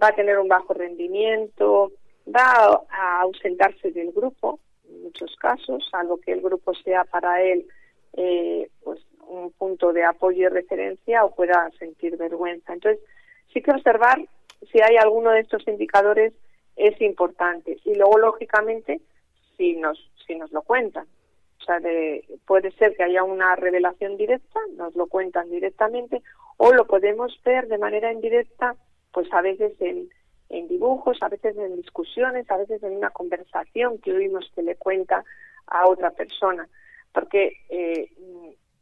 Va 0.02 0.08
a 0.08 0.14
tener 0.14 0.38
un 0.38 0.48
bajo 0.48 0.74
rendimiento, 0.74 1.92
va 2.28 2.82
a 2.90 3.20
ausentarse 3.22 3.90
del 3.90 4.12
grupo, 4.12 4.60
en 4.88 5.04
muchos 5.04 5.34
casos, 5.36 5.88
algo 5.92 6.20
que 6.20 6.32
el 6.32 6.42
grupo 6.42 6.74
sea 6.74 7.04
para 7.04 7.42
él 7.42 7.66
eh, 8.14 8.68
pues 8.82 9.00
un 9.30 9.52
punto 9.52 9.92
de 9.92 10.04
apoyo 10.04 10.46
y 10.46 10.48
referencia 10.48 11.24
o 11.24 11.34
pueda 11.34 11.70
sentir 11.78 12.16
vergüenza. 12.16 12.72
Entonces, 12.72 13.02
sí 13.52 13.62
que 13.62 13.70
observar 13.70 14.18
si 14.70 14.80
hay 14.80 14.96
alguno 14.96 15.30
de 15.30 15.40
estos 15.40 15.66
indicadores 15.66 16.32
es 16.76 17.00
importante. 17.00 17.78
Y 17.84 17.94
luego, 17.94 18.18
lógicamente, 18.18 19.00
si 19.56 19.76
nos, 19.76 20.10
si 20.26 20.34
nos 20.34 20.50
lo 20.52 20.62
cuentan. 20.62 21.06
O 21.60 21.64
sea, 21.64 21.78
de, 21.78 22.24
puede 22.46 22.70
ser 22.72 22.96
que 22.96 23.02
haya 23.02 23.22
una 23.22 23.54
revelación 23.56 24.16
directa, 24.16 24.60
nos 24.76 24.94
lo 24.96 25.06
cuentan 25.06 25.50
directamente, 25.50 26.22
o 26.56 26.72
lo 26.72 26.86
podemos 26.86 27.38
ver 27.44 27.68
de 27.68 27.78
manera 27.78 28.12
indirecta, 28.12 28.76
pues 29.12 29.32
a 29.32 29.42
veces 29.42 29.72
en, 29.80 30.08
en 30.48 30.68
dibujos, 30.68 31.18
a 31.20 31.28
veces 31.28 31.56
en 31.56 31.76
discusiones, 31.76 32.50
a 32.50 32.56
veces 32.56 32.82
en 32.82 32.96
una 32.96 33.10
conversación 33.10 33.98
que 33.98 34.12
oímos 34.12 34.50
que 34.54 34.62
le 34.62 34.76
cuenta 34.76 35.24
a 35.66 35.86
otra 35.86 36.10
persona. 36.10 36.68
Porque 37.12 37.56
eh, 37.68 38.10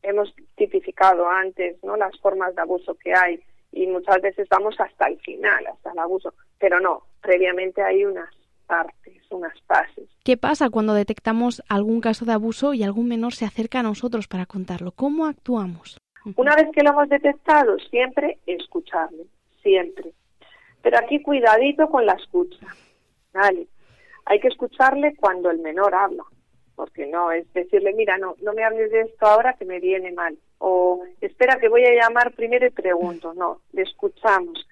hemos 0.03 0.35
tipificado 0.57 1.29
antes 1.29 1.83
no 1.83 1.97
las 1.97 2.19
formas 2.21 2.55
de 2.55 2.63
abuso 2.63 2.95
que 2.95 3.15
hay 3.15 3.41
y 3.73 3.87
muchas 3.87 4.21
veces 4.23 4.49
vamos 4.49 4.75
hasta 4.79 5.09
el 5.09 5.19
final, 5.21 5.67
hasta 5.67 5.93
el 5.93 5.99
abuso, 5.99 6.33
pero 6.59 6.81
no, 6.81 7.03
previamente 7.21 7.83
hay 7.83 8.05
unas 8.05 8.31
partes, 8.67 9.23
unas 9.31 9.59
fases. 9.63 10.09
¿Qué 10.25 10.37
pasa 10.37 10.71
cuando 10.71 10.95
detectamos 10.95 11.63
algún 11.69 12.01
caso 12.01 12.25
de 12.25 12.33
abuso 12.33 12.75
y 12.75 12.83
algún 12.83 13.09
menor 13.09 13.35
se 13.35 13.45
acerca 13.45 13.81
a 13.81 13.83
nosotros 13.83 14.29
para 14.29 14.47
contarlo? 14.47 14.93
¿Cómo 14.93 15.27
actuamos? 15.27 15.99
Una 16.37 16.55
vez 16.55 16.69
que 16.75 16.83
lo 16.83 16.91
hemos 16.91 17.09
detectado, 17.09 17.79
siempre 17.91 18.39
escucharle, 18.47 19.25
siempre. 19.63 20.13
Pero 20.83 20.99
aquí 20.99 21.23
cuidadito 21.23 21.89
con 21.89 22.05
la 22.05 22.13
escucha, 22.13 22.67
¿vale? 23.33 23.67
Hay 24.27 24.41
que 24.41 24.49
escucharle 24.49 25.17
cuando 25.17 25.51
el 25.51 25.59
menor 25.59 25.95
habla, 25.95 26.25
porque 26.79 27.09
no 27.09 27.33
es 27.33 27.53
decirle, 27.55 27.93
mira, 27.93 28.19
no, 28.19 28.37
no 28.41 28.53
me 28.53 28.63
hables 28.63 28.93
de 28.93 29.01
esto 29.01 29.27
ahora 29.27 29.55
que 29.55 29.65
me 29.65 29.81
viene 29.81 30.13
mal, 30.13 30.39
o 30.59 31.03
espera 31.21 31.59
que 31.59 31.69
voy 31.69 31.85
a 31.85 31.93
llamar 31.93 32.33
primero 32.35 32.65
y 32.69 32.71
pregunto, 32.71 33.35
no, 33.35 33.63
le 33.73 33.83
escuchamos. 33.83 34.65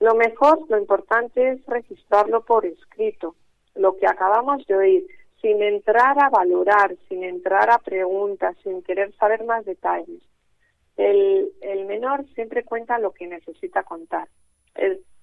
Lo 0.00 0.16
mejor, 0.16 0.68
lo 0.68 0.76
importante 0.76 1.50
es 1.50 1.64
registrarlo 1.66 2.44
por 2.44 2.66
escrito, 2.66 3.36
lo 3.76 3.96
que 3.96 4.08
acabamos 4.08 4.66
de 4.66 4.74
oír, 4.74 5.06
sin 5.40 5.62
entrar 5.62 6.20
a 6.20 6.28
valorar, 6.28 6.96
sin 7.08 7.22
entrar 7.22 7.70
a 7.70 7.78
preguntas, 7.78 8.56
sin 8.64 8.82
querer 8.82 9.14
saber 9.14 9.44
más 9.44 9.64
detalles. 9.64 10.20
El, 10.96 11.52
el 11.60 11.84
menor 11.84 12.26
siempre 12.34 12.64
cuenta 12.64 12.98
lo 12.98 13.12
que 13.12 13.28
necesita 13.28 13.84
contar. 13.84 14.26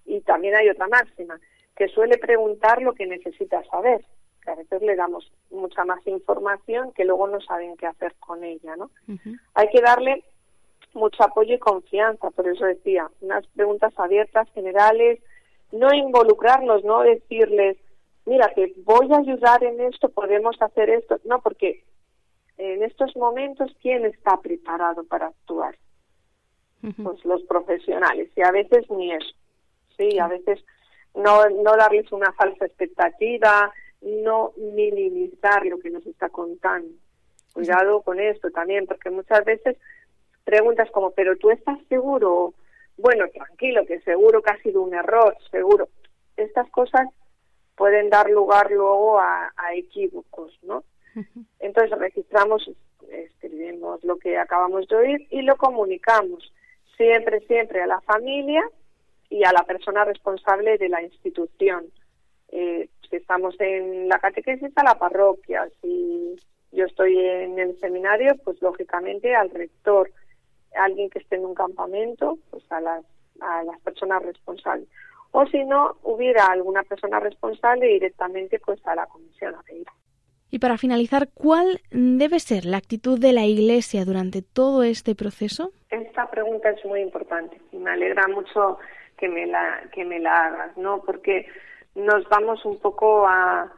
y 0.05 0.21
también 0.21 0.55
hay 0.55 0.69
otra 0.69 0.87
máxima, 0.87 1.37
que 1.75 1.89
suele 1.89 2.17
preguntar 2.17 2.81
lo 2.81 2.93
que 2.93 3.05
necesita 3.05 3.61
saber 3.65 3.99
a 4.51 4.55
veces 4.55 4.81
le 4.81 4.95
damos 4.95 5.31
mucha 5.51 5.85
más 5.85 6.05
información 6.07 6.91
que 6.93 7.05
luego 7.05 7.27
no 7.27 7.41
saben 7.41 7.77
qué 7.77 7.87
hacer 7.87 8.15
con 8.19 8.43
ella, 8.43 8.75
¿no? 8.75 8.89
Hay 9.53 9.69
que 9.69 9.81
darle 9.81 10.23
mucho 10.93 11.23
apoyo 11.23 11.55
y 11.55 11.59
confianza, 11.59 12.31
por 12.31 12.47
eso 12.47 12.65
decía, 12.65 13.09
unas 13.21 13.45
preguntas 13.47 13.93
abiertas, 13.97 14.49
generales, 14.53 15.19
no 15.71 15.93
involucrarnos, 15.93 16.83
no 16.83 17.01
decirles, 17.01 17.77
mira, 18.25 18.51
que 18.55 18.73
voy 18.85 19.11
a 19.13 19.17
ayudar 19.17 19.63
en 19.63 19.81
esto, 19.81 20.09
podemos 20.09 20.55
hacer 20.61 20.89
esto, 20.89 21.19
no, 21.25 21.41
porque 21.41 21.83
en 22.57 22.83
estos 22.83 23.15
momentos, 23.15 23.71
¿quién 23.81 24.05
está 24.05 24.39
preparado 24.39 25.03
para 25.03 25.27
actuar? 25.27 25.75
Pues 27.03 27.25
los 27.25 27.41
profesionales, 27.43 28.29
y 28.35 28.43
a 28.43 28.51
veces 28.51 28.89
ni 28.91 29.11
eso, 29.11 29.33
sí, 29.97 30.19
a 30.19 30.27
veces 30.27 30.63
no, 31.15 31.49
no 31.49 31.75
darles 31.75 32.11
una 32.11 32.31
falsa 32.33 32.65
expectativa, 32.65 33.73
no 34.05 34.53
minimizar 34.57 35.65
lo 35.65 35.79
que 35.79 35.89
nos 35.89 36.05
está 36.05 36.29
contando. 36.29 36.89
Cuidado 37.53 38.01
con 38.01 38.19
esto 38.19 38.51
también, 38.51 38.85
porque 38.85 39.09
muchas 39.09 39.43
veces 39.43 39.77
preguntas 40.43 40.89
como, 40.91 41.11
pero 41.11 41.35
tú 41.37 41.49
estás 41.49 41.79
seguro, 41.89 42.53
bueno, 42.97 43.25
tranquilo, 43.33 43.85
que 43.85 43.99
seguro 44.01 44.41
que 44.41 44.51
ha 44.51 44.61
sido 44.61 44.81
un 44.81 44.93
error, 44.93 45.35
seguro. 45.49 45.89
Estas 46.37 46.69
cosas 46.69 47.09
pueden 47.75 48.09
dar 48.09 48.29
lugar 48.29 48.71
luego 48.71 49.19
a, 49.19 49.51
equívocos, 49.73 50.57
¿no? 50.63 50.83
Entonces 51.59 51.97
registramos, 51.97 52.69
escribimos 53.09 54.03
lo 54.03 54.17
que 54.17 54.37
acabamos 54.37 54.87
de 54.87 54.95
oír 54.95 55.27
y 55.31 55.41
lo 55.41 55.55
comunicamos 55.55 56.53
siempre, 56.95 57.41
siempre 57.47 57.81
a 57.81 57.87
la 57.87 57.99
familia 58.01 58.63
y 59.29 59.43
a 59.43 59.51
la 59.51 59.63
persona 59.63 60.05
responsable 60.05 60.77
de 60.77 60.89
la 60.89 61.01
institución. 61.01 61.85
Estamos 63.25 63.59
en 63.59 64.07
la 64.07 64.19
catequesis 64.19 64.71
a 64.75 64.83
la 64.83 64.99
parroquia, 64.99 65.67
si 65.81 66.35
yo 66.71 66.85
estoy 66.85 67.17
en 67.17 67.57
el 67.57 67.75
seminario, 67.79 68.35
pues 68.43 68.61
lógicamente 68.61 69.33
al 69.33 69.49
rector. 69.49 70.11
alguien 70.75 71.09
que 71.09 71.17
esté 71.17 71.37
en 71.37 71.45
un 71.45 71.55
campamento, 71.55 72.37
pues 72.51 72.63
a 72.71 72.79
las, 72.81 73.03
a 73.41 73.63
las 73.63 73.79
personas 73.81 74.21
responsables. 74.21 74.87
O 75.31 75.43
si 75.47 75.63
no, 75.63 75.97
hubiera 76.03 76.45
alguna 76.45 76.83
persona 76.83 77.19
responsable 77.19 77.87
directamente 77.87 78.59
pues 78.59 78.79
a 78.85 78.93
la 78.93 79.07
comisión 79.07 79.55
a 79.55 79.63
pedir. 79.63 79.87
Y 80.51 80.59
para 80.59 80.77
finalizar, 80.77 81.27
¿cuál 81.33 81.81
debe 81.89 82.39
ser 82.39 82.65
la 82.65 82.77
actitud 82.77 83.19
de 83.19 83.33
la 83.33 83.45
Iglesia 83.45 84.05
durante 84.05 84.43
todo 84.43 84.83
este 84.83 85.15
proceso? 85.15 85.71
Esta 85.89 86.29
pregunta 86.29 86.69
es 86.69 86.85
muy 86.85 87.01
importante 87.01 87.59
y 87.71 87.77
me 87.77 87.89
alegra 87.89 88.27
mucho 88.27 88.77
que 89.17 89.27
me 89.29 89.47
la 89.47 89.81
que 89.91 90.05
me 90.05 90.19
la 90.19 90.45
hagas, 90.45 90.77
¿no? 90.77 91.01
Porque 91.01 91.47
nos 91.95 92.27
vamos 92.29 92.63
un 92.65 92.79
poco 92.79 93.25
a, 93.27 93.71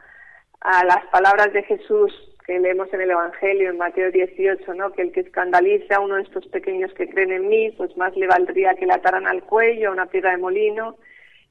a 0.62 0.86
las 0.86 1.06
palabras 1.08 1.54
de 1.54 1.64
Jesús 1.64 2.12
que 2.46 2.60
leemos 2.60 2.92
en 2.94 3.02
el 3.02 3.12
Evangelio, 3.12 3.70
en 3.70 3.78
Mateo 3.78 4.10
18, 4.10 4.74
¿no? 4.74 4.94
que 4.94 5.02
el 5.02 5.12
que 5.12 5.20
escandalice 5.20 5.94
a 5.94 6.00
uno 6.00 6.16
de 6.16 6.22
estos 6.22 6.48
pequeños 6.48 6.94
que 6.94 7.10
creen 7.10 7.32
en 7.32 7.50
mí, 7.50 7.72
pues 7.72 7.96
más 7.98 8.16
le 8.16 8.26
valdría 8.26 8.74
que 8.76 8.86
le 8.86 8.94
ataran 8.94 9.28
al 9.28 9.44
cuello 9.44 9.90
a 9.90 9.92
una 9.92 10.06
piedra 10.06 10.32
de 10.32 10.38
molino 10.38 10.96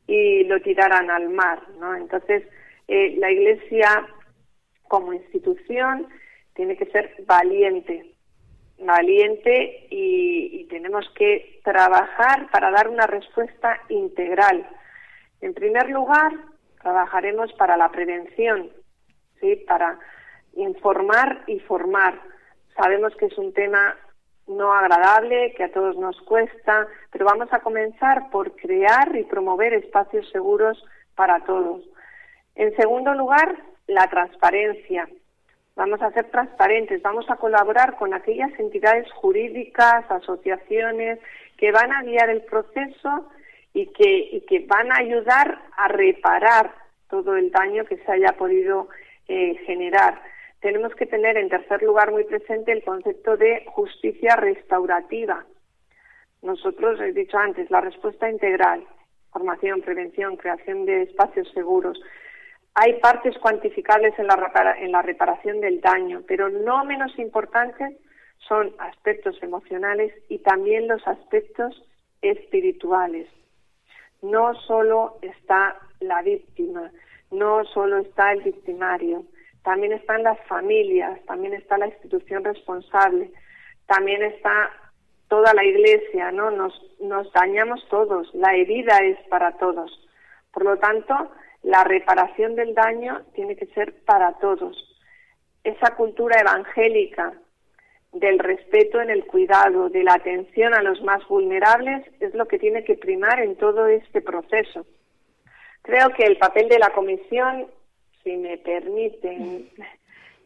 y 0.07 0.45
lo 0.45 0.61
tiraran 0.63 1.11
al 1.11 1.29
mar. 1.29 1.61
¿no? 1.79 1.95
Entonces, 1.95 2.45
eh, 2.89 3.15
la 3.19 3.31
Iglesia 3.31 4.07
como 4.89 5.13
institución 5.13 6.07
tiene 6.55 6.79
que 6.79 6.87
ser 6.87 7.15
valiente, 7.27 8.15
valiente 8.79 9.87
y 9.91 10.65
tenemos 10.71 11.07
que 11.15 11.61
trabajar 11.63 12.51
para 12.51 12.71
dar 12.71 12.89
una 12.89 13.07
respuesta 13.07 13.83
integral. 13.91 14.67
En 15.43 15.53
primer 15.53 15.91
lugar, 15.91 16.33
trabajaremos 16.83 17.53
para 17.55 17.77
la 17.77 17.91
prevención, 17.91 18.71
¿sí? 19.41 19.57
para 19.67 19.99
informar 20.55 21.43
y 21.47 21.61
formar. 21.61 22.21
Sabemos 22.77 23.15
que 23.17 23.27
es 23.27 23.39
un 23.39 23.53
tema 23.53 23.97
no 24.47 24.73
agradable, 24.73 25.55
que 25.57 25.65
a 25.65 25.73
todos 25.73 25.97
nos 25.97 26.21
cuesta, 26.23 26.87
pero 27.11 27.25
vamos 27.25 27.53
a 27.53 27.61
comenzar 27.61 28.31
por 28.31 28.55
crear 28.55 29.17
y 29.17 29.25
promover 29.25 29.75
espacios 29.75 30.29
seguros 30.31 30.83
para 31.15 31.41
todos. 31.45 31.83
En 32.55 32.75
segundo 32.77 33.13
lugar, 33.15 33.57
la 33.87 34.09
transparencia. 34.09 35.09
Vamos 35.75 36.01
a 36.01 36.11
ser 36.13 36.31
transparentes, 36.31 37.03
vamos 37.03 37.29
a 37.29 37.37
colaborar 37.37 37.97
con 37.97 38.15
aquellas 38.15 38.51
entidades 38.59 39.11
jurídicas, 39.13 40.11
asociaciones 40.11 41.19
que 41.59 41.71
van 41.73 41.93
a 41.93 42.03
guiar 42.03 42.31
el 42.31 42.43
proceso 42.43 43.29
y 43.77 43.87
que, 43.89 44.65
van 44.67 44.91
a 44.91 44.97
ayudar 44.99 45.61
a 45.77 45.89
reparar 45.89 46.75
todo 47.09 47.37
el 47.37 47.51
daño 47.51 47.85
que 47.85 47.99
se 47.99 48.11
haya 48.13 48.33
podido 48.37 48.89
eh, 49.29 49.57
generar 49.67 50.21
tenemos 50.61 50.95
que 50.95 51.07
tener 51.07 51.37
en 51.37 51.49
tercer 51.49 51.83
lugar 51.83 52.11
muy 52.11 52.25
presente 52.25 52.73
el 52.73 52.83
concepto 52.83 53.37
de 53.37 53.65
justicia 53.67 54.35
restaurativa. 54.35 55.45
Nosotros, 56.43 57.01
he 57.01 57.13
dicho 57.13 57.39
antes, 57.39 57.71
la 57.71 57.81
respuesta 57.81 58.29
integral, 58.29 58.85
formación, 59.33 59.83
prevención, 59.83 60.37
creación 60.37 60.85
de 60.87 61.03
espacios 61.03 61.49
seguros. 61.53 62.01
Hay 62.75 62.95
partes 62.95 63.39
cuantificables 63.39 64.19
en 64.19 64.27
la, 64.27 64.77
en 64.81 64.93
la 64.93 65.03
reparación 65.03 65.61
del 65.61 65.81
daño, 65.81 66.23
pero 66.27 66.49
no 66.49 66.85
menos 66.85 67.17
importantes 67.19 67.97
son 68.39 68.75
aspectos 68.79 69.41
emocionales 69.43 70.13
y 70.29 70.39
también 70.39 70.89
los 70.89 71.07
aspectos 71.07 71.81
espirituales. 72.23 73.29
No 74.27 74.55
solo 74.63 75.19
está 75.23 75.77
la 76.01 76.21
víctima, 76.23 76.91
no 77.31 77.65
solo 77.67 77.99
está 77.99 78.33
el 78.33 78.43
victimario, 78.43 79.25
también 79.63 79.93
están 79.93 80.25
las 80.25 80.39
familias, 80.47 81.25
también 81.27 81.55
está 81.55 81.79
la 81.79 81.87
institución 81.87 82.43
responsable, 82.43 83.31
también 83.87 84.25
está 84.25 84.71
toda 85.29 85.55
la 85.55 85.65
iglesia, 85.65 86.33
¿no? 86.33 86.51
Nos, 86.51 86.75
nos 86.99 87.33
dañamos 87.33 87.87
todos, 87.89 88.35
la 88.35 88.53
herida 88.55 88.99
es 88.99 89.19
para 89.29 89.53
todos. 89.59 89.91
Por 90.53 90.65
lo 90.65 90.77
tanto, 90.79 91.15
la 91.63 91.85
reparación 91.85 92.57
del 92.57 92.75
daño 92.75 93.23
tiene 93.33 93.55
que 93.55 93.67
ser 93.67 93.95
para 94.05 94.33
todos. 94.39 94.77
Esa 95.63 95.95
cultura 95.95 96.41
evangélica 96.41 97.33
del 98.19 98.39
respeto 98.39 99.01
en 99.01 99.11
el 99.11 99.25
cuidado, 99.27 99.89
de 99.89 100.03
la 100.05 100.15
atención 100.15 100.75
a 100.75 100.83
los 100.83 101.03
más 101.03 101.27
vulnerables, 101.29 102.05
es 102.21 102.35
lo 102.35 102.47
que 102.47 102.59
tiene 102.59 102.85
que 102.85 102.95
primar 102.95 103.41
en 103.41 103.57
todo 103.57 103.87
este 103.87 104.21
proceso. 104.21 104.87
Creo 105.83 106.11
que 106.11 106.25
el 106.25 106.37
papel 106.37 106.69
de 106.69 106.79
la 106.79 106.91
Comisión 106.91 107.67
si 108.27 108.37
me 108.37 108.59
permiten 108.59 109.71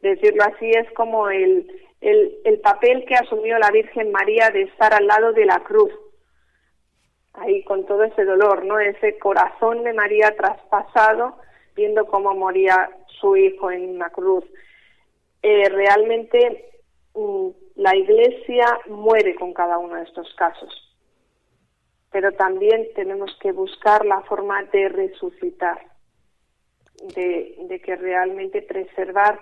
decirlo 0.02 0.44
así, 0.44 0.70
es 0.70 0.90
como 0.92 1.30
el, 1.30 1.66
el, 2.02 2.36
el 2.44 2.60
papel 2.60 3.06
que 3.06 3.14
asumió 3.14 3.58
la 3.58 3.70
Virgen 3.70 4.12
María 4.12 4.50
de 4.50 4.62
estar 4.62 4.92
al 4.92 5.06
lado 5.06 5.32
de 5.32 5.46
la 5.46 5.60
cruz, 5.60 5.90
ahí 7.32 7.64
con 7.64 7.86
todo 7.86 8.04
ese 8.04 8.26
dolor, 8.26 8.66
¿no? 8.66 8.78
Ese 8.78 9.18
corazón 9.18 9.82
de 9.82 9.94
María 9.94 10.36
traspasado, 10.36 11.38
viendo 11.74 12.04
cómo 12.04 12.34
moría 12.34 12.90
su 13.18 13.34
hijo 13.34 13.70
en 13.70 13.88
una 13.88 14.10
cruz. 14.10 14.44
Eh, 15.42 15.70
realmente 15.70 16.69
la 17.14 17.96
Iglesia 17.96 18.66
muere 18.88 19.34
con 19.34 19.52
cada 19.52 19.78
uno 19.78 19.96
de 19.96 20.04
estos 20.04 20.32
casos, 20.34 20.96
pero 22.10 22.32
también 22.32 22.88
tenemos 22.94 23.36
que 23.40 23.52
buscar 23.52 24.04
la 24.04 24.20
forma 24.22 24.62
de 24.64 24.88
resucitar 24.88 25.90
de, 27.14 27.80
que 27.84 27.96
realmente 27.96 28.62
preservar 28.62 29.40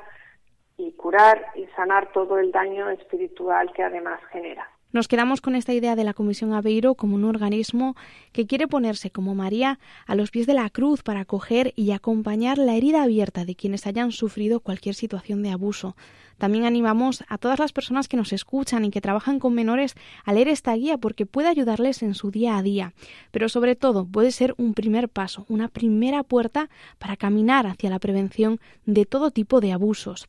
y 0.76 0.92
curar 0.92 1.46
y 1.56 1.66
sanar 1.74 2.12
todo 2.12 2.38
el 2.38 2.52
daño 2.52 2.88
espiritual 2.90 3.72
que 3.72 3.82
además 3.82 4.20
genera. 4.30 4.70
Nos 4.90 5.06
quedamos 5.06 5.42
con 5.42 5.54
esta 5.54 5.74
idea 5.74 5.96
de 5.96 6.04
la 6.04 6.14
Comisión 6.14 6.54
Aveiro 6.54 6.94
como 6.94 7.14
un 7.16 7.26
organismo 7.26 7.94
que 8.32 8.46
quiere 8.46 8.66
ponerse 8.66 9.10
como 9.10 9.34
María 9.34 9.78
a 10.06 10.14
los 10.14 10.30
pies 10.30 10.46
de 10.46 10.54
la 10.54 10.70
cruz 10.70 11.02
para 11.02 11.20
acoger 11.20 11.74
y 11.76 11.90
acompañar 11.90 12.56
la 12.56 12.74
herida 12.74 13.02
abierta 13.02 13.44
de 13.44 13.54
quienes 13.54 13.86
hayan 13.86 14.12
sufrido 14.12 14.60
cualquier 14.60 14.94
situación 14.94 15.42
de 15.42 15.50
abuso. 15.50 15.94
También 16.38 16.64
animamos 16.64 17.22
a 17.28 17.36
todas 17.36 17.58
las 17.58 17.74
personas 17.74 18.08
que 18.08 18.16
nos 18.16 18.32
escuchan 18.32 18.82
y 18.86 18.90
que 18.90 19.02
trabajan 19.02 19.40
con 19.40 19.52
menores 19.52 19.94
a 20.24 20.32
leer 20.32 20.48
esta 20.48 20.74
guía 20.74 20.96
porque 20.96 21.26
puede 21.26 21.48
ayudarles 21.48 22.02
en 22.02 22.14
su 22.14 22.30
día 22.30 22.56
a 22.56 22.62
día, 22.62 22.94
pero 23.30 23.50
sobre 23.50 23.76
todo 23.76 24.06
puede 24.06 24.30
ser 24.30 24.54
un 24.56 24.72
primer 24.72 25.10
paso, 25.10 25.44
una 25.50 25.68
primera 25.68 26.22
puerta 26.22 26.70
para 26.98 27.18
caminar 27.18 27.66
hacia 27.66 27.90
la 27.90 27.98
prevención 27.98 28.58
de 28.86 29.04
todo 29.04 29.32
tipo 29.32 29.60
de 29.60 29.72
abusos. 29.72 30.28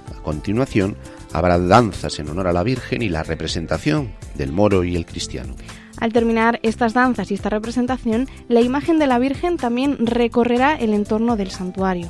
A 0.09 0.23
continuación, 0.23 0.97
habrá 1.33 1.59
danzas 1.59 2.17
en 2.17 2.29
honor 2.29 2.47
a 2.47 2.53
la 2.53 2.63
Virgen 2.63 3.03
y 3.03 3.09
la 3.09 3.21
representación 3.21 4.11
del 4.33 4.51
moro 4.51 4.83
y 4.83 4.95
el 4.95 5.05
cristiano. 5.05 5.53
Al 5.97 6.13
terminar 6.13 6.59
estas 6.63 6.95
danzas 6.95 7.29
y 7.29 7.35
esta 7.35 7.51
representación, 7.51 8.27
la 8.47 8.61
imagen 8.61 8.97
de 8.97 9.05
la 9.05 9.19
Virgen 9.19 9.57
también 9.57 10.03
recorrerá 10.03 10.73
el 10.73 10.95
entorno 10.95 11.35
del 11.35 11.51
santuario. 11.51 12.09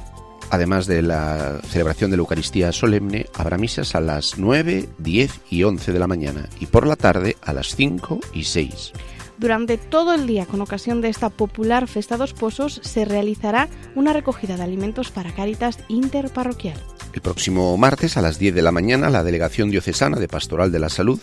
Además 0.51 0.85
de 0.85 1.01
la 1.01 1.61
celebración 1.69 2.11
de 2.11 2.17
la 2.17 2.21
Eucaristía 2.21 2.73
solemne, 2.73 3.27
habrá 3.33 3.57
misas 3.57 3.95
a 3.95 4.01
las 4.01 4.37
9, 4.37 4.89
10 4.97 5.39
y 5.49 5.63
11 5.63 5.93
de 5.93 5.99
la 5.99 6.07
mañana 6.07 6.49
y 6.59 6.65
por 6.65 6.85
la 6.85 6.97
tarde 6.97 7.37
a 7.41 7.53
las 7.53 7.73
5 7.73 8.19
y 8.33 8.43
6. 8.43 8.91
Durante 9.37 9.77
todo 9.77 10.13
el 10.13 10.27
día, 10.27 10.45
con 10.45 10.59
ocasión 10.59 10.99
de 10.99 11.07
esta 11.07 11.29
popular 11.29 11.87
Festa 11.87 12.17
dos 12.17 12.33
Pozos, 12.33 12.81
se 12.83 13.05
realizará 13.05 13.69
una 13.95 14.11
recogida 14.11 14.57
de 14.57 14.63
alimentos 14.63 15.09
para 15.09 15.33
Cáritas 15.33 15.79
interparroquial. 15.87 16.77
El 17.13 17.21
próximo 17.21 17.75
martes 17.77 18.17
a 18.17 18.21
las 18.21 18.37
10 18.37 18.53
de 18.53 18.61
la 18.61 18.73
mañana, 18.73 19.09
la 19.09 19.23
Delegación 19.23 19.71
Diocesana 19.71 20.19
de 20.19 20.27
Pastoral 20.27 20.69
de 20.69 20.79
la 20.79 20.89
Salud 20.89 21.19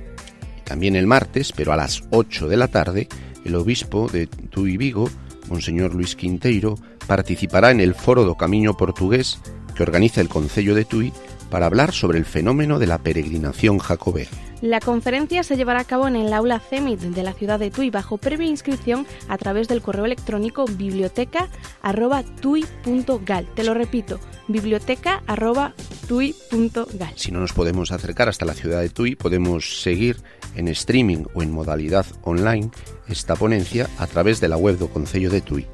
También 0.65 0.97
el 0.97 1.07
martes, 1.07 1.53
pero 1.53 1.73
a 1.73 1.77
las 1.77 2.03
8 2.11 2.49
de 2.49 2.57
la 2.57 2.67
tarde, 2.67 3.07
el 3.45 3.55
obispo 3.55 4.09
de 4.09 4.27
Tui 4.27 4.77
Vigo, 4.77 5.09
Monseñor 5.49 5.95
Luis 5.95 6.17
Quinteiro, 6.17 6.75
participará 7.07 7.71
en 7.71 7.79
el 7.79 7.95
Foro 7.95 8.25
do 8.25 8.35
Camino 8.35 8.77
Portugués 8.77 9.39
que 9.77 9.85
organiza 9.85 10.21
el 10.21 10.29
Concello 10.29 10.75
de 10.75 10.85
Tui 10.85 11.13
para 11.53 11.67
hablar 11.67 11.93
sobre 11.93 12.19
el 12.19 12.25
fenómeno 12.25 12.79
de 12.79 12.87
la 12.87 12.97
peregrinación 12.97 13.79
jacobea. 13.79 14.29
La 14.63 14.81
conferencia 14.81 15.43
se 15.43 15.59
llevará 15.59 15.81
a 15.81 15.85
cabo 15.85 16.09
en 16.09 16.17
el 16.17 16.33
aula 16.33 16.61
CEMIT 16.61 17.01
de 17.01 17.23
la 17.23 17.35
ciudad 17.35 17.59
de 17.59 17.71
Tui 17.71 17.91
bajo 17.91 18.17
previa 18.17 18.47
inscripción 18.47 19.07
a 19.29 19.37
través 19.37 19.69
del 19.69 19.83
correo 19.83 20.07
electrónico 20.07 20.65
biblioteca.tui.gal. 20.65 23.49
Te 23.55 23.65
lo 23.65 23.75
repito, 23.75 24.19
biblioteca.tui.gal. 24.49 27.13
Si 27.17 27.33
no 27.33 27.41
nos 27.41 27.53
podemos 27.53 27.93
acercar 27.93 28.31
hasta 28.31 28.47
la 28.47 28.55
ciudad 28.55 28.81
de 28.81 28.89
Tui, 28.89 29.15
podemos 29.15 29.83
seguir 29.83 30.23
en 30.55 30.69
streaming 30.69 31.25
o 31.35 31.43
en 31.43 31.53
modalidad 31.53 32.07
online 32.23 32.71
esta 33.09 33.37
ponencia 33.37 33.91
a 33.99 34.07
través 34.07 34.41
de 34.41 34.49
la 34.49 34.57
web 34.57 34.79
do 34.79 34.89
Concello 34.89 35.29
de 35.29 35.43
Tui 35.43 35.67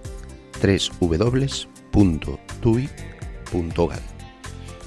www.tui.gal. 0.61 1.69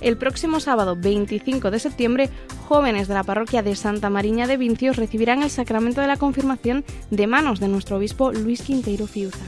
El 0.02 0.18
próximo 0.18 0.60
sábado 0.60 0.98
25 1.00 1.70
de 1.70 1.80
septiembre, 1.80 2.30
jóvenes 2.68 3.08
de 3.08 3.14
la 3.14 3.24
parroquia 3.24 3.62
de 3.62 3.76
Santa 3.76 4.10
Mariña 4.10 4.48
de 4.48 4.58
Vincios 4.58 4.98
recibirán 4.98 5.44
el 5.44 5.52
sacramento 5.52 6.02
de 6.02 6.08
la 6.08 6.18
confirmación 6.18 6.84
de 7.12 7.28
manos 7.28 7.60
de 7.60 7.68
nuestro 7.68 7.98
obispo 7.98 8.32
Luis 8.32 8.64
Quinteiro 8.64 9.06
Fiuza. 9.06 9.46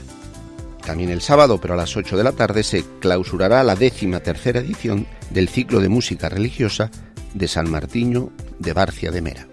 También 0.86 1.10
el 1.10 1.22
sábado, 1.22 1.58
pero 1.60 1.74
a 1.74 1.76
las 1.76 1.96
8 1.96 2.16
de 2.16 2.24
la 2.24 2.32
tarde, 2.32 2.62
se 2.62 2.84
clausurará 3.00 3.64
la 3.64 3.74
décima 3.74 4.20
tercera 4.20 4.60
edición 4.60 5.06
del 5.30 5.48
ciclo 5.48 5.80
de 5.80 5.88
música 5.88 6.28
religiosa 6.28 6.90
de 7.32 7.48
San 7.48 7.68
Martiño 7.68 8.30
de 8.60 8.72
Barcia 8.74 9.10
de 9.10 9.22
Mera. 9.22 9.48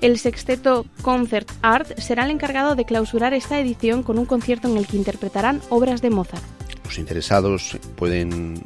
El 0.00 0.18
sexteto 0.18 0.86
Concert 1.02 1.50
Art 1.62 1.98
será 1.98 2.24
el 2.24 2.30
encargado 2.30 2.76
de 2.76 2.84
clausurar 2.84 3.34
esta 3.34 3.58
edición 3.58 4.02
con 4.02 4.18
un 4.18 4.26
concierto 4.26 4.68
en 4.68 4.76
el 4.76 4.86
que 4.86 4.98
interpretarán 4.98 5.60
obras 5.70 6.02
de 6.02 6.10
Mozart. 6.10 6.44
Los 6.84 6.98
interesados 6.98 7.78
pueden 7.96 8.62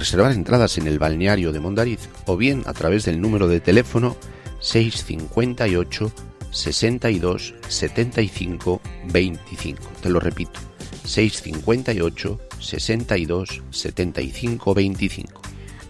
reservar 0.00 0.32
entradas 0.32 0.78
en 0.78 0.86
el 0.86 0.98
balneario 0.98 1.52
de 1.52 1.60
Mondariz 1.60 2.08
o 2.26 2.36
bien 2.36 2.62
a 2.64 2.72
través 2.72 3.04
del 3.04 3.20
número 3.20 3.46
de 3.46 3.60
teléfono 3.60 4.16
658 4.60 6.10
62 6.50 7.54
75 7.68 8.80
25. 9.12 9.82
Te 10.02 10.08
lo 10.08 10.18
repito, 10.18 10.58
658 11.04 12.40
62 12.58 13.62
75 13.70 14.74
25. 14.74 15.42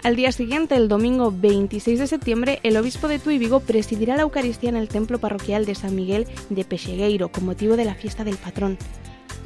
Al 0.02 0.16
día 0.16 0.32
siguiente, 0.32 0.76
el 0.76 0.88
domingo 0.88 1.30
26 1.30 1.98
de 1.98 2.06
septiembre, 2.06 2.58
el 2.62 2.76
obispo 2.78 3.06
de 3.06 3.18
Tui 3.18 3.38
Vigo 3.38 3.60
presidirá 3.60 4.16
la 4.16 4.22
Eucaristía 4.22 4.70
en 4.70 4.76
el 4.76 4.88
templo 4.88 5.18
parroquial 5.18 5.66
de 5.66 5.74
San 5.74 5.94
Miguel 5.94 6.26
de 6.48 6.64
Pexegueiro 6.64 7.28
con 7.28 7.44
motivo 7.44 7.76
de 7.76 7.84
la 7.84 7.94
fiesta 7.94 8.24
del 8.24 8.38
patrón. 8.38 8.76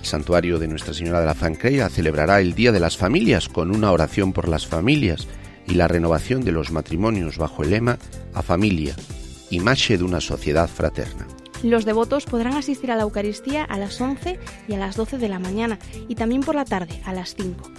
El 0.05 0.11
santuario 0.11 0.59
de 0.59 0.69
Nuestra 0.69 0.93
Señora 0.93 1.21
de 1.21 1.27
la 1.27 1.33
Zancreia 1.33 1.89
celebrará 1.89 2.39
el 2.39 2.55
Día 2.55 2.73
de 2.73 2.79
las 2.79 2.99
Familias 2.99 3.49
con 3.49 3.75
una 3.75 3.91
oración 3.91 4.35
por 4.35 4.49
las 4.49 4.67
familias 4.67 5.27
y 5.67 5.77
la 5.77 5.89
renovación 5.89 6.45
de 6.45 6.53
los 6.53 6.71
matrimonios 6.73 7.39
bajo 7.39 7.63
el 7.63 7.71
lema 7.71 7.99
A 8.35 8.43
familia, 8.43 8.95
imagen 9.49 9.97
de 9.97 10.05
una 10.05 10.21
sociedad 10.21 10.69
fraterna. 10.69 11.27
Los 11.63 11.87
devotos 11.87 12.27
podrán 12.27 12.53
asistir 12.53 12.93
a 12.93 12.97
la 12.97 13.05
Eucaristía 13.05 13.65
a 13.65 13.79
las 13.79 13.99
11 13.99 14.39
y 14.69 14.75
a 14.75 14.77
las 14.77 14.95
12 14.95 15.17
de 15.17 15.29
la 15.31 15.39
mañana 15.39 15.79
y 16.07 16.17
también 16.17 16.43
por 16.43 16.55
la 16.55 16.67
tarde 16.67 17.01
a 17.07 17.15
las 17.15 17.35
5. 17.35 17.73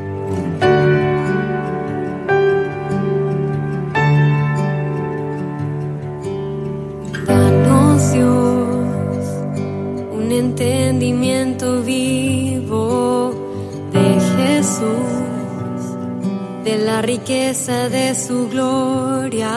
Riqueza 17.06 17.88
de 17.88 18.14
su 18.14 18.48
gloria 18.48 19.52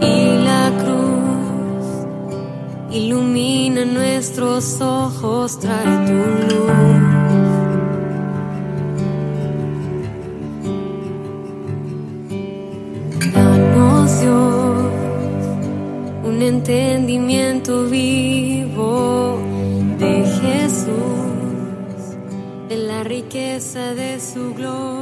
y 0.00 0.44
la 0.44 0.70
cruz. 0.78 1.86
Ilumina 2.90 3.84
nuestros 3.84 4.80
ojos, 4.80 5.58
trae 5.58 6.06
tu 6.06 6.12
luz. 6.12 6.74
Danos 13.34 14.20
Dios 14.20 14.74
un 16.24 16.42
entendimiento 16.42 17.84
vivo 17.88 19.38
de 19.98 20.24
Jesús, 20.40 22.16
de 22.68 22.76
la 22.76 23.02
riqueza 23.04 23.94
de 23.94 24.20
su 24.20 24.54
gloria. 24.54 24.93